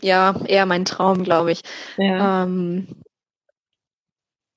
ja, 0.00 0.40
eher 0.46 0.66
mein 0.66 0.84
Traum, 0.84 1.24
glaube 1.24 1.52
ich. 1.52 1.62
Ja. 1.96 2.44
Ähm, 2.44 2.86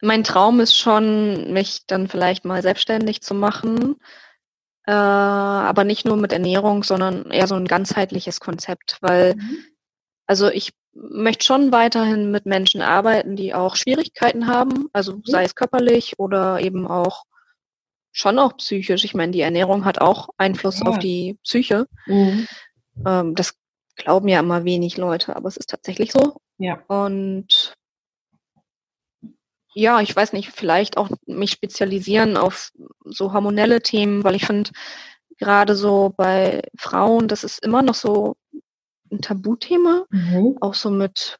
mein 0.02 0.24
Traum 0.24 0.60
ist 0.60 0.78
schon, 0.78 1.52
mich 1.52 1.88
dann 1.88 2.08
vielleicht 2.08 2.46
mal 2.46 2.62
selbstständig 2.62 3.22
zu 3.22 3.34
machen, 3.34 3.96
äh, 4.88 4.92
aber 4.92 5.84
nicht 5.84 6.06
nur 6.06 6.18
mit 6.18 6.32
Ernährung, 6.32 6.84
sondern 6.84 7.32
eher 7.32 7.48
so 7.48 7.56
ein 7.56 7.68
ganzheitliches 7.68 8.39
Konzept, 8.39 8.98
weil 9.01 9.36
mhm. 9.36 9.58
also 10.27 10.50
ich 10.50 10.74
möchte 10.94 11.46
schon 11.46 11.72
weiterhin 11.72 12.32
mit 12.32 12.46
Menschen 12.46 12.82
arbeiten, 12.82 13.36
die 13.36 13.54
auch 13.54 13.75
Schwierigkeiten 13.75 14.48
haben, 14.48 14.88
also 14.94 15.18
mhm. 15.18 15.22
sei 15.25 15.44
es 15.44 15.56
körperlich 15.56 16.20
oder 16.20 16.60
eben 16.60 16.88
auch 16.88 17.24
schon 18.12 18.39
auch 18.39 18.56
psychisch. 18.58 19.04
Ich 19.04 19.13
meine, 19.13 19.34
die 19.34 19.42
Ernährung 19.42 19.84
hat 19.84 20.00
auch 20.00 20.30
Einfluss 20.38 20.80
ja. 20.80 20.86
auf 20.86 21.00
die 21.00 21.38
Psyche. 21.44 21.86
Mhm. 22.06 22.48
Ähm, 23.06 23.36
das 23.36 23.56
glauben 23.98 24.30
ja 24.30 24.39
immer 24.39 24.63
wenig 24.63 24.98
Leute, 24.98 25.36
aber 25.36 25.50
es 25.50 25.58
ist 25.58 25.70
tatsächlich 25.70 26.13
so. 26.13 26.38
Ja. 26.58 26.82
Und 26.88 27.75
ja, 29.75 30.00
ich 30.00 30.15
weiß 30.15 30.32
nicht, 30.32 30.51
vielleicht 30.51 30.98
auch 30.98 31.10
mich 31.25 31.51
spezialisieren 31.51 32.38
auf 32.38 32.72
so 33.03 33.34
hormonelle 33.34 33.82
Themen, 33.82 34.24
weil 34.24 34.36
ich 34.36 34.46
finde, 34.46 34.72
gerade 35.38 35.75
so 35.75 36.13
bei 36.15 36.62
Frauen, 36.77 37.27
das 37.27 37.44
ist 37.44 37.63
immer 37.63 37.82
noch 37.82 37.94
so 37.94 38.38
ein 39.12 39.22
Tabuthema, 39.22 40.05
mhm. 40.10 40.58
auch 40.62 40.74
so 40.74 40.89
mit 40.89 41.39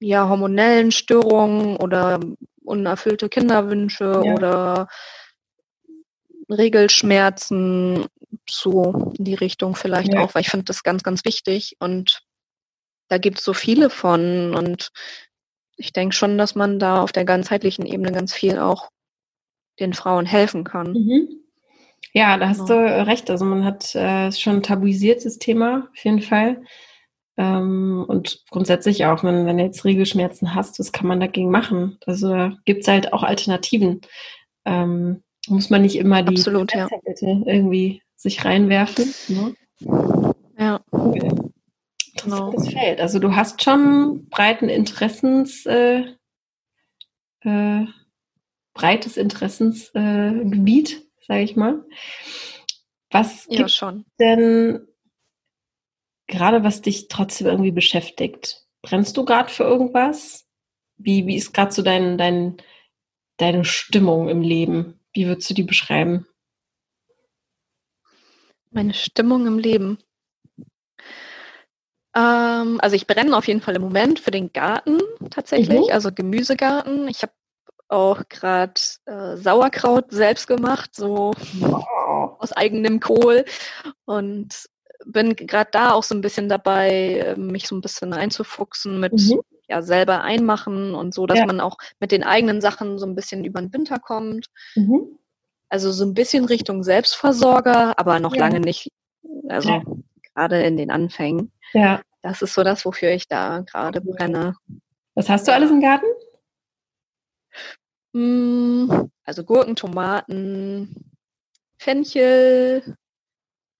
ja, 0.00 0.26
hormonellen 0.26 0.92
Störungen 0.92 1.76
oder 1.76 2.20
unerfüllte 2.64 3.28
Kinderwünsche 3.28 4.22
ja. 4.24 4.34
oder 4.34 4.88
Regelschmerzen, 6.50 8.06
so 8.48 9.12
in 9.18 9.24
die 9.26 9.34
Richtung 9.34 9.76
vielleicht 9.76 10.14
ja. 10.14 10.20
auch, 10.20 10.34
weil 10.34 10.42
ich 10.42 10.50
finde 10.50 10.64
das 10.64 10.82
ganz, 10.82 11.02
ganz 11.02 11.26
wichtig 11.26 11.76
und 11.80 12.22
da 13.08 13.18
gibt 13.18 13.38
es 13.38 13.44
so 13.44 13.52
viele 13.52 13.90
von 13.90 14.54
und 14.54 14.90
ich 15.76 15.92
denke 15.92 16.14
schon, 16.14 16.38
dass 16.38 16.54
man 16.54 16.78
da 16.78 17.02
auf 17.02 17.12
der 17.12 17.24
ganzheitlichen 17.24 17.86
Ebene 17.86 18.12
ganz 18.12 18.32
viel 18.32 18.58
auch 18.58 18.88
den 19.80 19.92
Frauen 19.92 20.26
helfen 20.26 20.64
kann. 20.64 20.92
Mhm. 20.92 21.28
Ja, 22.12 22.36
da 22.36 22.48
hast 22.48 22.66
genau. 22.66 22.86
du 22.86 23.06
recht. 23.06 23.30
Also 23.30 23.44
man 23.44 23.64
hat 23.64 23.94
äh, 23.94 24.30
schon 24.30 24.56
ein 24.56 24.62
tabuisiertes 24.62 25.38
Thema 25.38 25.88
auf 25.92 26.04
jeden 26.04 26.22
Fall. 26.22 26.62
Ähm, 27.36 28.04
und 28.06 28.44
grundsätzlich 28.50 29.06
auch, 29.06 29.24
wenn, 29.24 29.46
wenn 29.46 29.58
du 29.58 29.64
jetzt 29.64 29.84
Regelschmerzen 29.84 30.54
hast, 30.54 30.78
was 30.78 30.92
kann 30.92 31.08
man 31.08 31.18
dagegen 31.18 31.50
machen? 31.50 31.98
Also 32.06 32.28
da 32.28 32.56
gibt 32.64 32.82
es 32.82 32.88
halt 32.88 33.12
auch 33.12 33.24
Alternativen. 33.24 34.02
Ähm, 34.64 35.22
muss 35.48 35.70
man 35.70 35.82
nicht 35.82 35.96
immer 35.96 36.22
die 36.22 36.36
Absolut, 36.36 36.72
ja. 36.72 36.88
irgendwie 37.20 38.02
sich 38.16 38.44
reinwerfen. 38.44 39.12
Ne? 39.28 39.54
Ja. 40.56 40.80
Cool 40.92 41.43
interessantes 42.24 42.68
genau. 42.68 42.80
Feld. 42.80 43.00
Also 43.00 43.18
du 43.18 43.34
hast 43.34 43.62
schon 43.62 44.28
breiten 44.28 44.68
Interessens, 44.68 45.66
äh, 45.66 46.04
äh, 47.40 47.86
breites 48.74 49.16
Interessensgebiet, 49.16 50.92
äh, 50.92 51.24
sage 51.26 51.42
ich 51.42 51.56
mal. 51.56 51.84
Was 53.10 53.46
ja, 53.48 53.58
gibt 53.58 53.70
schon. 53.70 54.04
denn 54.18 54.86
gerade, 56.26 56.64
was 56.64 56.82
dich 56.82 57.08
trotzdem 57.08 57.46
irgendwie 57.46 57.72
beschäftigt? 57.72 58.66
Brennst 58.82 59.16
du 59.16 59.24
gerade 59.24 59.50
für 59.50 59.64
irgendwas? 59.64 60.46
Wie, 60.96 61.26
wie 61.26 61.36
ist 61.36 61.52
gerade 61.52 61.72
so 61.72 61.82
dein, 61.82 62.18
dein, 62.18 62.56
deine 63.36 63.64
Stimmung 63.64 64.28
im 64.28 64.42
Leben? 64.42 65.00
Wie 65.12 65.26
würdest 65.26 65.48
du 65.48 65.54
die 65.54 65.62
beschreiben? 65.62 66.26
Meine 68.70 68.94
Stimmung 68.94 69.46
im 69.46 69.58
Leben. 69.58 69.98
Ähm, 72.14 72.78
also 72.80 72.96
ich 72.96 73.06
brenne 73.06 73.36
auf 73.36 73.46
jeden 73.46 73.60
Fall 73.60 73.76
im 73.76 73.82
Moment 73.82 74.20
für 74.20 74.30
den 74.30 74.52
Garten 74.52 74.98
tatsächlich, 75.30 75.88
mhm. 75.88 75.92
also 75.92 76.10
Gemüsegarten. 76.12 77.08
Ich 77.08 77.22
habe 77.22 77.32
auch 77.88 78.22
gerade 78.28 78.74
äh, 79.06 79.36
Sauerkraut 79.36 80.06
selbst 80.10 80.46
gemacht, 80.46 80.94
so 80.94 81.32
wow. 81.58 82.36
aus 82.38 82.52
eigenem 82.52 83.00
Kohl 83.00 83.44
und 84.04 84.66
bin 85.06 85.36
gerade 85.36 85.70
da 85.70 85.92
auch 85.92 86.02
so 86.02 86.14
ein 86.14 86.20
bisschen 86.20 86.48
dabei, 86.48 87.34
mich 87.36 87.68
so 87.68 87.76
ein 87.76 87.80
bisschen 87.80 88.12
einzufuchsen 88.12 89.00
mit 89.00 89.12
mhm. 89.12 89.40
ja 89.68 89.82
selber 89.82 90.22
einmachen 90.22 90.94
und 90.94 91.12
so, 91.12 91.26
dass 91.26 91.38
ja. 91.38 91.46
man 91.46 91.60
auch 91.60 91.76
mit 92.00 92.10
den 92.10 92.22
eigenen 92.22 92.60
Sachen 92.60 92.98
so 92.98 93.06
ein 93.06 93.14
bisschen 93.14 93.44
über 93.44 93.60
den 93.60 93.72
Winter 93.72 93.98
kommt. 93.98 94.46
Mhm. 94.76 95.18
Also 95.68 95.92
so 95.92 96.04
ein 96.04 96.14
bisschen 96.14 96.44
Richtung 96.44 96.84
Selbstversorger, 96.84 97.98
aber 97.98 98.20
noch 98.20 98.34
ja. 98.34 98.40
lange 98.40 98.60
nicht. 98.60 98.90
Also 99.48 99.70
ja. 99.70 99.82
Gerade 100.34 100.62
in 100.62 100.76
den 100.76 100.90
Anfängen. 100.90 101.52
Ja. 101.72 102.02
Das 102.22 102.42
ist 102.42 102.54
so 102.54 102.62
das, 102.62 102.84
wofür 102.84 103.10
ich 103.10 103.28
da 103.28 103.60
gerade 103.60 104.00
brenne. 104.00 104.56
Was 105.14 105.28
hast 105.28 105.46
du 105.46 105.52
alles 105.52 105.70
im 105.70 105.80
Garten? 105.80 106.06
Hm, 108.14 109.10
also 109.24 109.44
Gurken, 109.44 109.76
Tomaten, 109.76 111.12
Fenchel, 111.78 112.96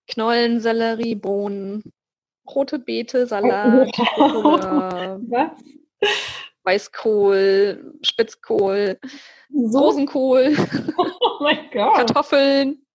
Knollensellerie, 0.07 1.15
Bohnen, 1.15 1.83
rote 2.47 2.79
Beete, 2.79 3.25
Salat, 3.27 3.87
Was? 3.97 5.51
Weißkohl, 6.63 7.93
Spitzkohl, 8.01 8.99
so? 9.49 9.79
Rosenkohl, 9.79 10.55
oh 10.97 11.49
Kartoffeln. 11.71 12.85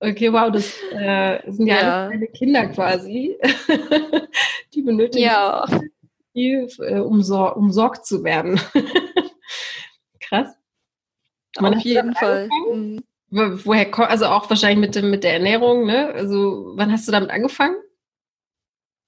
Okay, 0.00 0.32
wow, 0.32 0.50
das 0.50 0.74
äh, 0.92 1.50
sind 1.50 1.66
ja, 1.66 1.76
ja. 1.76 2.06
kleine 2.08 2.26
Kinder 2.28 2.66
quasi. 2.66 3.38
die 4.74 4.82
benötigen 4.82 5.24
ja. 5.24 5.66
viel, 6.32 6.68
äh, 6.80 6.98
um 6.98 7.20
umsorgt 7.20 8.06
zu 8.06 8.22
werden. 8.24 8.60
Krass. 10.20 10.54
Man 11.58 11.74
Auf 11.74 11.82
jeden 11.82 12.14
Fall. 12.14 12.48
Mhm. 12.72 13.04
Woher 13.30 13.90
kommt, 13.90 14.10
also 14.10 14.26
auch 14.26 14.48
wahrscheinlich 14.48 14.78
mit, 14.78 14.94
dem, 14.94 15.10
mit 15.10 15.24
der 15.24 15.34
Ernährung, 15.34 15.86
ne? 15.86 16.08
Also, 16.08 16.72
wann 16.76 16.92
hast 16.92 17.08
du 17.08 17.12
damit 17.12 17.30
angefangen? 17.30 17.76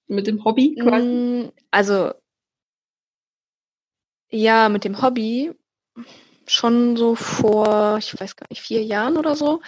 Mit 0.08 0.26
dem 0.26 0.44
Hobby 0.44 0.76
quasi? 0.80 1.06
Mm, 1.06 1.52
also, 1.70 2.12
ja, 4.30 4.68
mit 4.68 4.84
dem 4.84 5.00
Hobby 5.00 5.52
schon 6.46 6.96
so 6.96 7.14
vor, 7.14 7.98
ich 7.98 8.18
weiß 8.18 8.36
gar 8.36 8.46
nicht, 8.50 8.62
vier 8.62 8.82
Jahren 8.82 9.16
oder 9.16 9.36
so. 9.36 9.60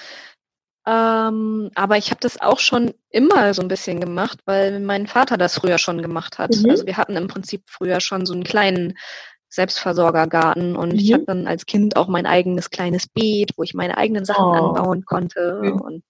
Ähm, 0.88 1.70
aber 1.74 1.98
ich 1.98 2.10
habe 2.10 2.20
das 2.20 2.40
auch 2.40 2.58
schon 2.58 2.94
immer 3.10 3.52
so 3.52 3.60
ein 3.60 3.68
bisschen 3.68 4.00
gemacht, 4.00 4.38
weil 4.46 4.80
mein 4.80 5.06
Vater 5.06 5.36
das 5.36 5.56
früher 5.56 5.76
schon 5.76 6.00
gemacht 6.00 6.38
hat. 6.38 6.56
Mhm. 6.56 6.70
Also 6.70 6.86
wir 6.86 6.96
hatten 6.96 7.16
im 7.16 7.28
Prinzip 7.28 7.62
früher 7.66 8.00
schon 8.00 8.24
so 8.24 8.32
einen 8.32 8.44
kleinen 8.44 8.96
Selbstversorgergarten 9.50 10.76
und 10.76 10.92
mhm. 10.92 10.98
ich 10.98 11.12
hatte 11.12 11.26
dann 11.26 11.46
als 11.46 11.66
Kind 11.66 11.96
auch 11.96 12.08
mein 12.08 12.24
eigenes 12.24 12.70
kleines 12.70 13.06
Beet, 13.06 13.52
wo 13.56 13.64
ich 13.64 13.74
meine 13.74 13.98
eigenen 13.98 14.24
Sachen 14.24 14.44
oh. 14.46 14.52
anbauen 14.52 15.04
konnte. 15.04 15.60
Mhm. 15.62 15.80
Und 15.80 16.04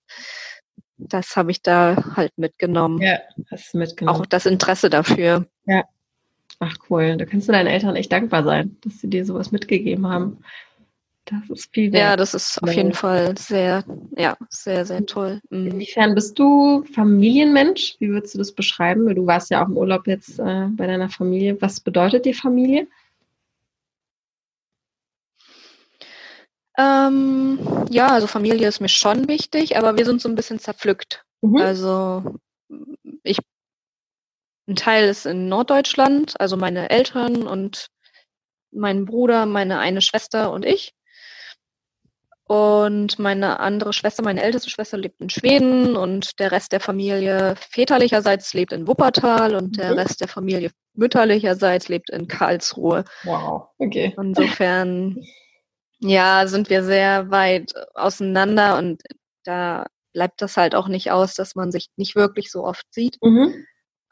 das 0.96 1.34
habe 1.34 1.50
ich 1.50 1.60
da 1.62 1.96
halt 2.14 2.36
mitgenommen. 2.36 3.02
Ja, 3.02 3.18
hast 3.50 3.74
du 3.74 3.78
mitgenommen. 3.78 4.20
Auch 4.20 4.26
das 4.26 4.46
Interesse 4.46 4.90
dafür. 4.90 5.46
Ja. 5.66 5.84
Ach 6.60 6.76
cool, 6.88 7.16
da 7.16 7.24
kannst 7.24 7.48
du 7.48 7.52
deinen 7.52 7.68
Eltern 7.68 7.96
echt 7.96 8.12
dankbar 8.12 8.44
sein, 8.44 8.76
dass 8.82 9.00
sie 9.00 9.10
dir 9.10 9.24
sowas 9.24 9.50
mitgegeben 9.50 10.08
haben. 10.08 10.38
Das 11.30 11.58
ist 11.58 11.72
viel 11.72 11.92
wert. 11.92 12.02
Ja, 12.02 12.16
das 12.16 12.34
ist 12.34 12.62
auf 12.62 12.72
jeden 12.72 12.92
Fall 12.92 13.36
sehr, 13.36 13.84
ja, 14.16 14.36
sehr, 14.50 14.84
sehr 14.86 15.04
toll. 15.06 15.40
Mhm. 15.50 15.66
Inwiefern 15.68 16.14
bist 16.14 16.38
du 16.38 16.84
Familienmensch? 16.94 17.96
Wie 17.98 18.08
würdest 18.08 18.34
du 18.34 18.38
das 18.38 18.52
beschreiben? 18.52 19.14
Du 19.14 19.26
warst 19.26 19.50
ja 19.50 19.62
auch 19.62 19.68
im 19.68 19.76
Urlaub 19.76 20.06
jetzt 20.06 20.38
äh, 20.38 20.66
bei 20.70 20.86
deiner 20.86 21.08
Familie. 21.08 21.60
Was 21.60 21.80
bedeutet 21.80 22.24
dir 22.24 22.34
Familie? 22.34 22.88
Ähm, 26.78 27.58
ja, 27.90 28.08
also 28.08 28.28
Familie 28.28 28.68
ist 28.68 28.80
mir 28.80 28.88
schon 28.88 29.26
wichtig, 29.26 29.76
aber 29.76 29.98
wir 29.98 30.04
sind 30.04 30.20
so 30.20 30.28
ein 30.28 30.36
bisschen 30.36 30.60
zerpflückt. 30.60 31.24
Mhm. 31.42 31.56
Also 31.56 32.22
ich 33.24 33.38
ein 34.68 34.76
Teil 34.76 35.08
ist 35.08 35.24
in 35.24 35.48
Norddeutschland, 35.48 36.38
also 36.40 36.56
meine 36.56 36.90
Eltern 36.90 37.46
und 37.46 37.88
mein 38.70 39.06
Bruder, 39.06 39.46
meine 39.46 39.78
eine 39.78 40.02
Schwester 40.02 40.52
und 40.52 40.64
ich. 40.64 40.94
Und 42.48 43.18
meine 43.18 43.60
andere 43.60 43.92
Schwester, 43.92 44.22
meine 44.22 44.42
älteste 44.42 44.70
Schwester 44.70 44.96
lebt 44.96 45.20
in 45.20 45.28
Schweden 45.28 45.96
und 45.96 46.38
der 46.40 46.50
Rest 46.50 46.72
der 46.72 46.80
Familie 46.80 47.54
väterlicherseits 47.56 48.54
lebt 48.54 48.72
in 48.72 48.88
Wuppertal 48.88 49.54
und 49.54 49.76
der 49.76 49.92
mhm. 49.92 49.98
Rest 49.98 50.22
der 50.22 50.28
Familie 50.28 50.70
mütterlicherseits 50.94 51.90
lebt 51.90 52.08
in 52.08 52.26
Karlsruhe. 52.26 53.04
Wow, 53.24 53.68
okay. 53.76 54.14
Insofern, 54.18 55.22
ja, 56.00 56.46
sind 56.46 56.70
wir 56.70 56.82
sehr 56.84 57.30
weit 57.30 57.74
auseinander 57.94 58.78
und 58.78 59.02
da 59.44 59.84
bleibt 60.14 60.40
das 60.40 60.56
halt 60.56 60.74
auch 60.74 60.88
nicht 60.88 61.10
aus, 61.10 61.34
dass 61.34 61.54
man 61.54 61.70
sich 61.70 61.88
nicht 61.96 62.16
wirklich 62.16 62.50
so 62.50 62.64
oft 62.64 62.86
sieht. 62.90 63.18
Mhm. 63.22 63.62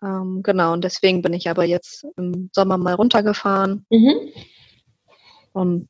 Ähm, 0.02 0.40
genau, 0.43 0.75
und 0.75 0.85
deswegen 0.85 1.23
bin 1.23 1.33
ich 1.33 1.49
aber 1.49 1.64
jetzt 1.64 2.05
im 2.19 2.50
Sommer 2.52 2.76
mal 2.76 2.95
runtergefahren. 2.95 3.87
Mhm. 3.88 4.31
Und 5.52 5.88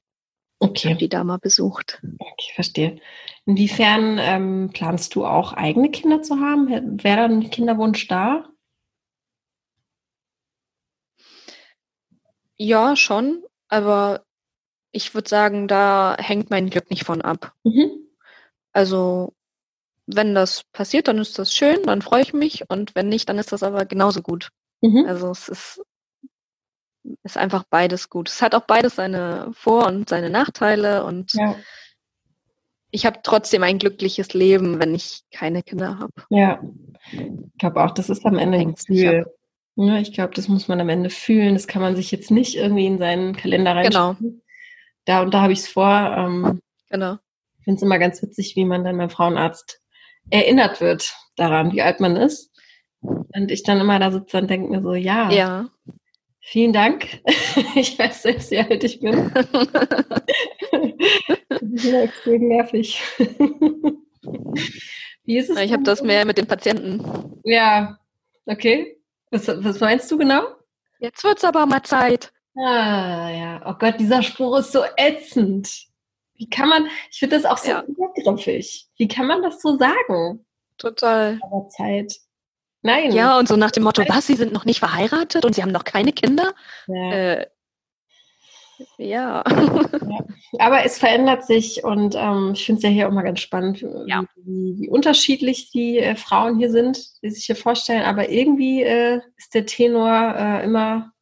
Okay. 0.58 0.92
Hab 0.92 0.98
die 0.98 1.08
da 1.08 1.22
mal 1.22 1.38
besucht. 1.38 2.02
Okay, 2.18 2.52
verstehe. 2.54 3.00
Inwiefern 3.44 4.18
ähm, 4.18 4.70
planst 4.72 5.14
du 5.14 5.26
auch 5.26 5.52
eigene 5.52 5.90
Kinder 5.90 6.22
zu 6.22 6.40
haben? 6.40 6.68
Wäre 7.02 7.16
dann 7.28 7.40
ein 7.40 7.50
Kinderwunsch 7.50 8.08
da? 8.08 8.48
Ja, 12.56 12.96
schon. 12.96 13.44
Aber 13.68 14.24
ich 14.92 15.14
würde 15.14 15.28
sagen, 15.28 15.68
da 15.68 16.16
hängt 16.18 16.50
mein 16.50 16.70
Glück 16.70 16.88
nicht 16.90 17.04
von 17.04 17.20
ab. 17.20 17.52
Mhm. 17.64 17.90
Also, 18.72 19.34
wenn 20.06 20.34
das 20.34 20.64
passiert, 20.72 21.08
dann 21.08 21.18
ist 21.18 21.38
das 21.38 21.52
schön, 21.52 21.82
dann 21.82 22.00
freue 22.00 22.22
ich 22.22 22.32
mich. 22.32 22.68
Und 22.70 22.94
wenn 22.94 23.08
nicht, 23.08 23.28
dann 23.28 23.38
ist 23.38 23.52
das 23.52 23.62
aber 23.62 23.84
genauso 23.84 24.22
gut. 24.22 24.50
Mhm. 24.80 25.04
Also, 25.06 25.30
es 25.30 25.48
ist 25.48 25.82
ist 27.22 27.36
einfach 27.36 27.64
beides 27.68 28.10
gut. 28.10 28.28
Es 28.28 28.42
hat 28.42 28.54
auch 28.54 28.64
beides 28.66 28.96
seine 28.96 29.50
Vor- 29.52 29.86
und 29.86 30.08
seine 30.08 30.30
Nachteile 30.30 31.04
und 31.04 31.32
ja. 31.34 31.56
ich 32.90 33.06
habe 33.06 33.20
trotzdem 33.22 33.62
ein 33.62 33.78
glückliches 33.78 34.34
Leben, 34.34 34.78
wenn 34.78 34.94
ich 34.94 35.22
keine 35.30 35.62
Kinder 35.62 35.98
habe. 35.98 36.12
Ja, 36.30 36.60
ich 37.12 37.58
glaube 37.58 37.82
auch, 37.82 37.92
das 37.92 38.10
ist 38.10 38.24
am 38.26 38.38
Ende 38.38 38.58
ein 38.58 38.74
Gefühl. 38.74 39.26
Ja, 39.76 39.98
ich 39.98 40.12
glaube, 40.14 40.32
das 40.34 40.48
muss 40.48 40.68
man 40.68 40.80
am 40.80 40.88
Ende 40.88 41.10
fühlen. 41.10 41.54
Das 41.54 41.66
kann 41.66 41.82
man 41.82 41.96
sich 41.96 42.10
jetzt 42.10 42.30
nicht 42.30 42.56
irgendwie 42.56 42.86
in 42.86 42.98
seinen 42.98 43.36
Kalender 43.36 43.74
reinschreiben. 43.76 44.16
Genau. 44.18 44.40
Da 45.04 45.22
und 45.22 45.34
da 45.34 45.42
habe 45.42 45.52
ich 45.52 45.60
es 45.60 45.68
vor. 45.68 46.14
Ähm, 46.16 46.60
genau. 46.88 47.18
Ich 47.58 47.64
finde 47.64 47.76
es 47.76 47.82
immer 47.82 47.98
ganz 47.98 48.22
witzig, 48.22 48.56
wie 48.56 48.64
man 48.64 48.84
dann 48.84 48.96
beim 48.96 49.10
Frauenarzt 49.10 49.82
erinnert 50.30 50.80
wird 50.80 51.14
daran, 51.36 51.72
wie 51.72 51.82
alt 51.82 52.00
man 52.00 52.16
ist. 52.16 52.50
Und 53.00 53.50
ich 53.50 53.62
dann 53.62 53.80
immer 53.80 53.98
da 53.98 54.10
sitze 54.10 54.38
und 54.38 54.48
denke 54.48 54.70
mir 54.70 54.82
so, 54.82 54.94
ja, 54.94 55.30
ja. 55.30 55.68
Vielen 56.48 56.72
Dank. 56.72 57.08
Ich 57.74 57.98
weiß 57.98 58.22
selbst, 58.22 58.50
wie 58.50 58.58
alt 58.58 58.84
ich 58.84 59.00
bin. 59.00 59.32
das 61.48 61.62
ist 61.62 61.84
ja 61.84 62.02
extrem 62.02 62.48
nervig. 62.48 63.02
Wie 65.24 65.38
ist 65.38 65.50
es? 65.50 65.58
Ich 65.58 65.72
habe 65.72 65.82
das 65.82 66.02
mehr 66.02 66.24
mit 66.24 66.38
den 66.38 66.46
Patienten. 66.46 67.40
Ja, 67.44 67.98
okay. 68.46 68.98
Was, 69.30 69.48
was 69.48 69.80
meinst 69.80 70.10
du 70.10 70.18
genau? 70.18 70.42
Jetzt 71.00 71.24
wird 71.24 71.38
es 71.38 71.44
aber 71.44 71.66
mal 71.66 71.82
Zeit. 71.82 72.32
Ah, 72.56 73.30
ja. 73.30 73.62
Oh 73.66 73.74
Gott, 73.78 73.98
dieser 73.98 74.22
Spruch 74.22 74.58
ist 74.58 74.72
so 74.72 74.84
ätzend. 74.96 75.86
Wie 76.34 76.48
kann 76.48 76.68
man, 76.68 76.86
ich 77.10 77.18
finde 77.18 77.36
das 77.36 77.44
auch 77.44 77.58
so 77.58 77.70
ja. 77.70 77.82
übergriffig. 77.82 78.88
Wie 78.96 79.08
kann 79.08 79.26
man 79.26 79.42
das 79.42 79.60
so 79.60 79.76
sagen? 79.76 80.46
Total. 80.78 81.38
Aber 81.42 81.68
Zeit. 81.68 82.14
Nein. 82.82 83.12
Ja, 83.12 83.38
und 83.38 83.48
so 83.48 83.56
nach 83.56 83.70
dem 83.70 83.82
Motto, 83.82 84.02
was, 84.08 84.26
Sie 84.26 84.36
sind 84.36 84.52
noch 84.52 84.64
nicht 84.64 84.78
verheiratet 84.78 85.44
und 85.44 85.54
Sie 85.54 85.62
haben 85.62 85.72
noch 85.72 85.84
keine 85.84 86.12
Kinder? 86.12 86.54
Ja. 86.86 87.12
Äh, 87.12 87.46
ja. 88.98 89.42
ja. 89.46 90.18
Aber 90.58 90.84
es 90.84 90.98
verändert 90.98 91.46
sich 91.46 91.82
und 91.84 92.14
ähm, 92.14 92.52
ich 92.54 92.66
finde 92.66 92.78
es 92.78 92.82
ja 92.84 92.90
hier 92.90 93.08
auch 93.08 93.12
mal 93.12 93.22
ganz 93.22 93.40
spannend, 93.40 93.84
ja. 94.06 94.24
wie, 94.36 94.76
wie, 94.78 94.88
unterschiedlich 94.88 95.70
die 95.70 95.98
äh, 95.98 96.16
Frauen 96.16 96.58
hier 96.58 96.70
sind, 96.70 97.22
die 97.22 97.30
sich 97.30 97.46
hier 97.46 97.56
vorstellen. 97.56 98.02
Aber 98.02 98.28
irgendwie 98.28 98.82
äh, 98.82 99.20
ist 99.36 99.54
der 99.54 99.66
Tenor 99.66 100.34
äh, 100.36 100.64
immer 100.64 101.12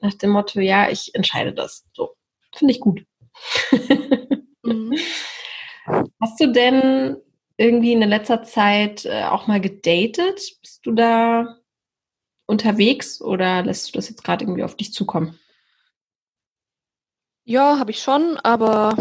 nach 0.00 0.14
dem 0.14 0.30
Motto, 0.30 0.60
ja, 0.60 0.90
ich 0.90 1.14
entscheide 1.14 1.52
das. 1.52 1.86
So, 1.92 2.14
finde 2.54 2.72
ich 2.72 2.80
gut. 2.80 3.04
mhm. 4.62 4.94
Hast 6.20 6.40
du 6.40 6.52
denn 6.52 7.16
irgendwie 7.62 7.92
in 7.92 8.00
letzter 8.02 8.42
Zeit 8.42 9.04
äh, 9.04 9.24
auch 9.24 9.46
mal 9.46 9.60
gedatet? 9.60 10.40
Bist 10.60 10.80
du 10.84 10.92
da 10.92 11.58
unterwegs 12.46 13.20
oder 13.20 13.62
lässt 13.62 13.88
du 13.88 13.92
das 13.92 14.08
jetzt 14.08 14.24
gerade 14.24 14.44
irgendwie 14.44 14.64
auf 14.64 14.76
dich 14.76 14.92
zukommen? 14.92 15.38
Ja, 17.44 17.78
habe 17.78 17.90
ich 17.90 18.00
schon, 18.00 18.36
aber 18.42 18.94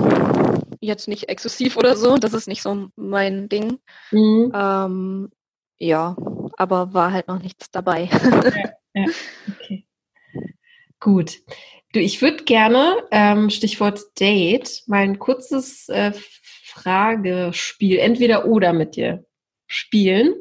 jetzt 0.79 1.07
nicht 1.07 1.29
exzessiv 1.29 1.77
oder 1.77 1.95
so. 1.95 2.17
Das 2.17 2.33
ist 2.33 2.47
nicht 2.47 2.61
so 2.61 2.89
mein 2.95 3.49
Ding. 3.49 3.79
Mhm. 4.11 4.51
Ähm, 4.53 5.31
ja, 5.77 6.15
aber 6.57 6.93
war 6.93 7.11
halt 7.11 7.27
noch 7.27 7.41
nichts 7.41 7.71
dabei. 7.71 8.09
Ja, 8.93 9.05
ja. 9.05 9.11
okay. 9.47 9.85
Gut. 10.99 11.37
Du, 11.93 12.01
ich 12.01 12.21
würde 12.21 12.43
gerne, 12.43 12.97
ähm, 13.11 13.49
Stichwort 13.49 14.01
Date, 14.19 14.83
mal 14.87 15.03
ein 15.03 15.17
kurzes 15.17 15.87
äh, 15.87 16.11
Fragespiel, 16.71 17.99
entweder 17.99 18.45
oder 18.45 18.71
mit 18.71 18.95
dir 18.95 19.25
spielen. 19.67 20.33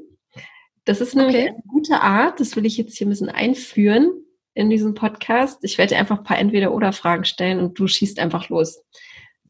Das 0.84 1.00
ist 1.00 1.14
nämlich 1.14 1.36
okay. 1.36 1.48
eine 1.48 1.62
gute 1.66 2.00
Art, 2.00 2.40
das 2.40 2.56
will 2.56 2.66
ich 2.66 2.76
jetzt 2.76 2.96
hier 2.96 3.06
ein 3.06 3.10
bisschen 3.10 3.28
einführen 3.28 4.12
in 4.54 4.70
diesem 4.70 4.94
Podcast. 4.94 5.62
Ich 5.64 5.76
werde 5.76 5.94
dir 5.94 5.98
einfach 5.98 6.18
ein 6.18 6.24
paar 6.24 6.38
Entweder-Oder-Fragen 6.38 7.24
stellen 7.24 7.60
und 7.60 7.78
du 7.78 7.86
schießt 7.86 8.18
einfach 8.18 8.48
los. 8.48 8.82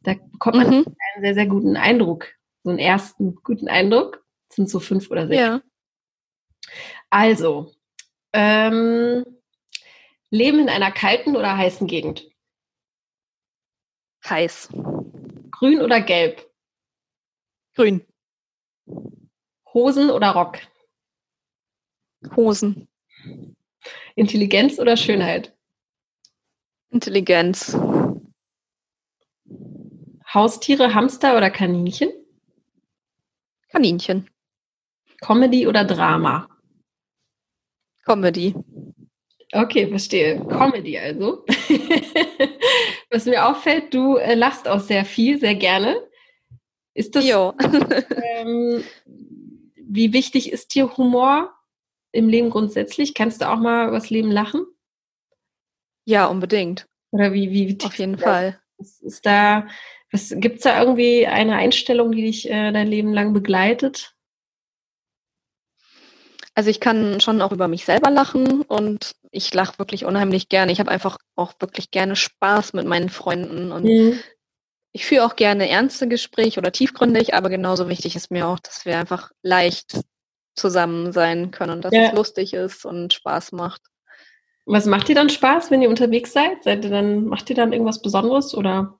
Da 0.02 0.14
bekommt 0.14 0.56
man 0.56 0.66
mhm. 0.68 0.84
einen 0.86 1.22
sehr, 1.22 1.34
sehr 1.34 1.46
guten 1.46 1.76
Eindruck, 1.76 2.28
so 2.64 2.70
einen 2.70 2.78
ersten 2.78 3.36
guten 3.36 3.68
Eindruck. 3.68 4.24
Das 4.48 4.56
sind 4.56 4.70
so 4.70 4.80
fünf 4.80 5.10
oder 5.10 5.28
sechs. 5.28 5.40
Ja. 5.40 5.62
Also, 7.10 7.72
ähm, 8.32 9.24
leben 10.30 10.60
in 10.60 10.68
einer 10.68 10.92
kalten 10.92 11.36
oder 11.36 11.56
heißen 11.56 11.86
Gegend? 11.86 12.30
Heiß. 14.28 14.68
Grün 15.50 15.80
oder 15.80 16.00
gelb? 16.00 16.49
Grün. 17.80 18.04
Hosen 19.72 20.10
oder 20.10 20.32
Rock? 20.32 20.58
Hosen. 22.36 22.88
Intelligenz 24.16 24.78
oder 24.78 24.98
Schönheit? 24.98 25.56
Intelligenz. 26.90 27.74
Haustiere, 30.34 30.94
Hamster 30.94 31.38
oder 31.38 31.48
Kaninchen? 31.48 32.10
Kaninchen. 33.70 34.28
Comedy 35.22 35.66
oder 35.66 35.82
Drama? 35.84 36.50
Comedy. 38.04 38.54
Okay, 39.54 39.88
verstehe. 39.88 40.38
Comedy 40.50 40.98
also. 40.98 41.46
Was 43.10 43.24
mir 43.24 43.48
auffällt, 43.48 43.94
du 43.94 44.18
äh, 44.18 44.34
lachst 44.34 44.68
auch 44.68 44.80
sehr 44.80 45.06
viel, 45.06 45.40
sehr 45.40 45.54
gerne. 45.54 46.09
Ist 46.94 47.14
das, 47.14 47.24
ähm, 48.36 48.84
wie 49.76 50.12
wichtig 50.12 50.52
ist 50.52 50.74
dir 50.74 50.96
Humor 50.96 51.54
im 52.12 52.28
Leben 52.28 52.50
grundsätzlich? 52.50 53.14
Kannst 53.14 53.40
du 53.40 53.48
auch 53.48 53.58
mal 53.58 53.88
über 53.88 53.96
das 53.96 54.10
Leben 54.10 54.30
lachen? 54.30 54.66
Ja, 56.04 56.26
unbedingt. 56.26 56.86
Oder 57.12 57.32
wie, 57.32 57.50
wie, 57.50 57.78
Auf 57.84 57.94
jeden 57.96 58.18
Fall. 58.18 58.58
Was 58.78 59.00
ist 59.00 59.26
da, 59.26 59.68
was, 60.10 60.32
gibt's 60.36 60.62
da 60.62 60.80
irgendwie 60.80 61.26
eine 61.26 61.56
Einstellung, 61.56 62.12
die 62.12 62.22
dich 62.22 62.50
äh, 62.50 62.72
dein 62.72 62.88
Leben 62.88 63.12
lang 63.12 63.32
begleitet? 63.32 64.14
Also 66.54 66.70
ich 66.70 66.80
kann 66.80 67.20
schon 67.20 67.40
auch 67.42 67.52
über 67.52 67.68
mich 67.68 67.84
selber 67.84 68.10
lachen 68.10 68.62
und 68.62 69.12
ich 69.30 69.54
lache 69.54 69.78
wirklich 69.78 70.04
unheimlich 70.04 70.48
gerne. 70.48 70.72
Ich 70.72 70.80
habe 70.80 70.90
einfach 70.90 71.16
auch 71.36 71.54
wirklich 71.60 71.90
gerne 71.90 72.16
Spaß 72.16 72.72
mit 72.72 72.86
meinen 72.86 73.08
Freunden 73.08 73.70
und 73.70 73.84
mhm 73.84 74.20
ich 74.92 75.06
führe 75.06 75.24
auch 75.24 75.36
gerne 75.36 75.68
ernste 75.68 76.08
Gespräche 76.08 76.58
oder 76.58 76.72
tiefgründig, 76.72 77.34
aber 77.34 77.48
genauso 77.48 77.88
wichtig 77.88 78.16
ist 78.16 78.30
mir 78.30 78.48
auch, 78.48 78.58
dass 78.58 78.84
wir 78.84 78.98
einfach 78.98 79.30
leicht 79.42 80.00
zusammen 80.54 81.12
sein 81.12 81.50
können 81.50 81.72
und 81.74 81.84
dass 81.84 81.94
ja. 81.94 82.08
es 82.08 82.12
lustig 82.12 82.54
ist 82.54 82.84
und 82.84 83.12
Spaß 83.12 83.52
macht. 83.52 83.82
Was 84.66 84.86
macht 84.86 85.08
dir 85.08 85.14
dann 85.14 85.30
Spaß, 85.30 85.70
wenn 85.70 85.82
ihr 85.82 85.88
unterwegs 85.88 86.32
seid? 86.32 86.64
Seid 86.64 86.84
ihr 86.84 86.90
dann, 86.90 87.26
macht 87.26 87.48
ihr 87.50 87.56
dann 87.56 87.72
irgendwas 87.72 88.02
Besonderes 88.02 88.54
oder? 88.54 88.98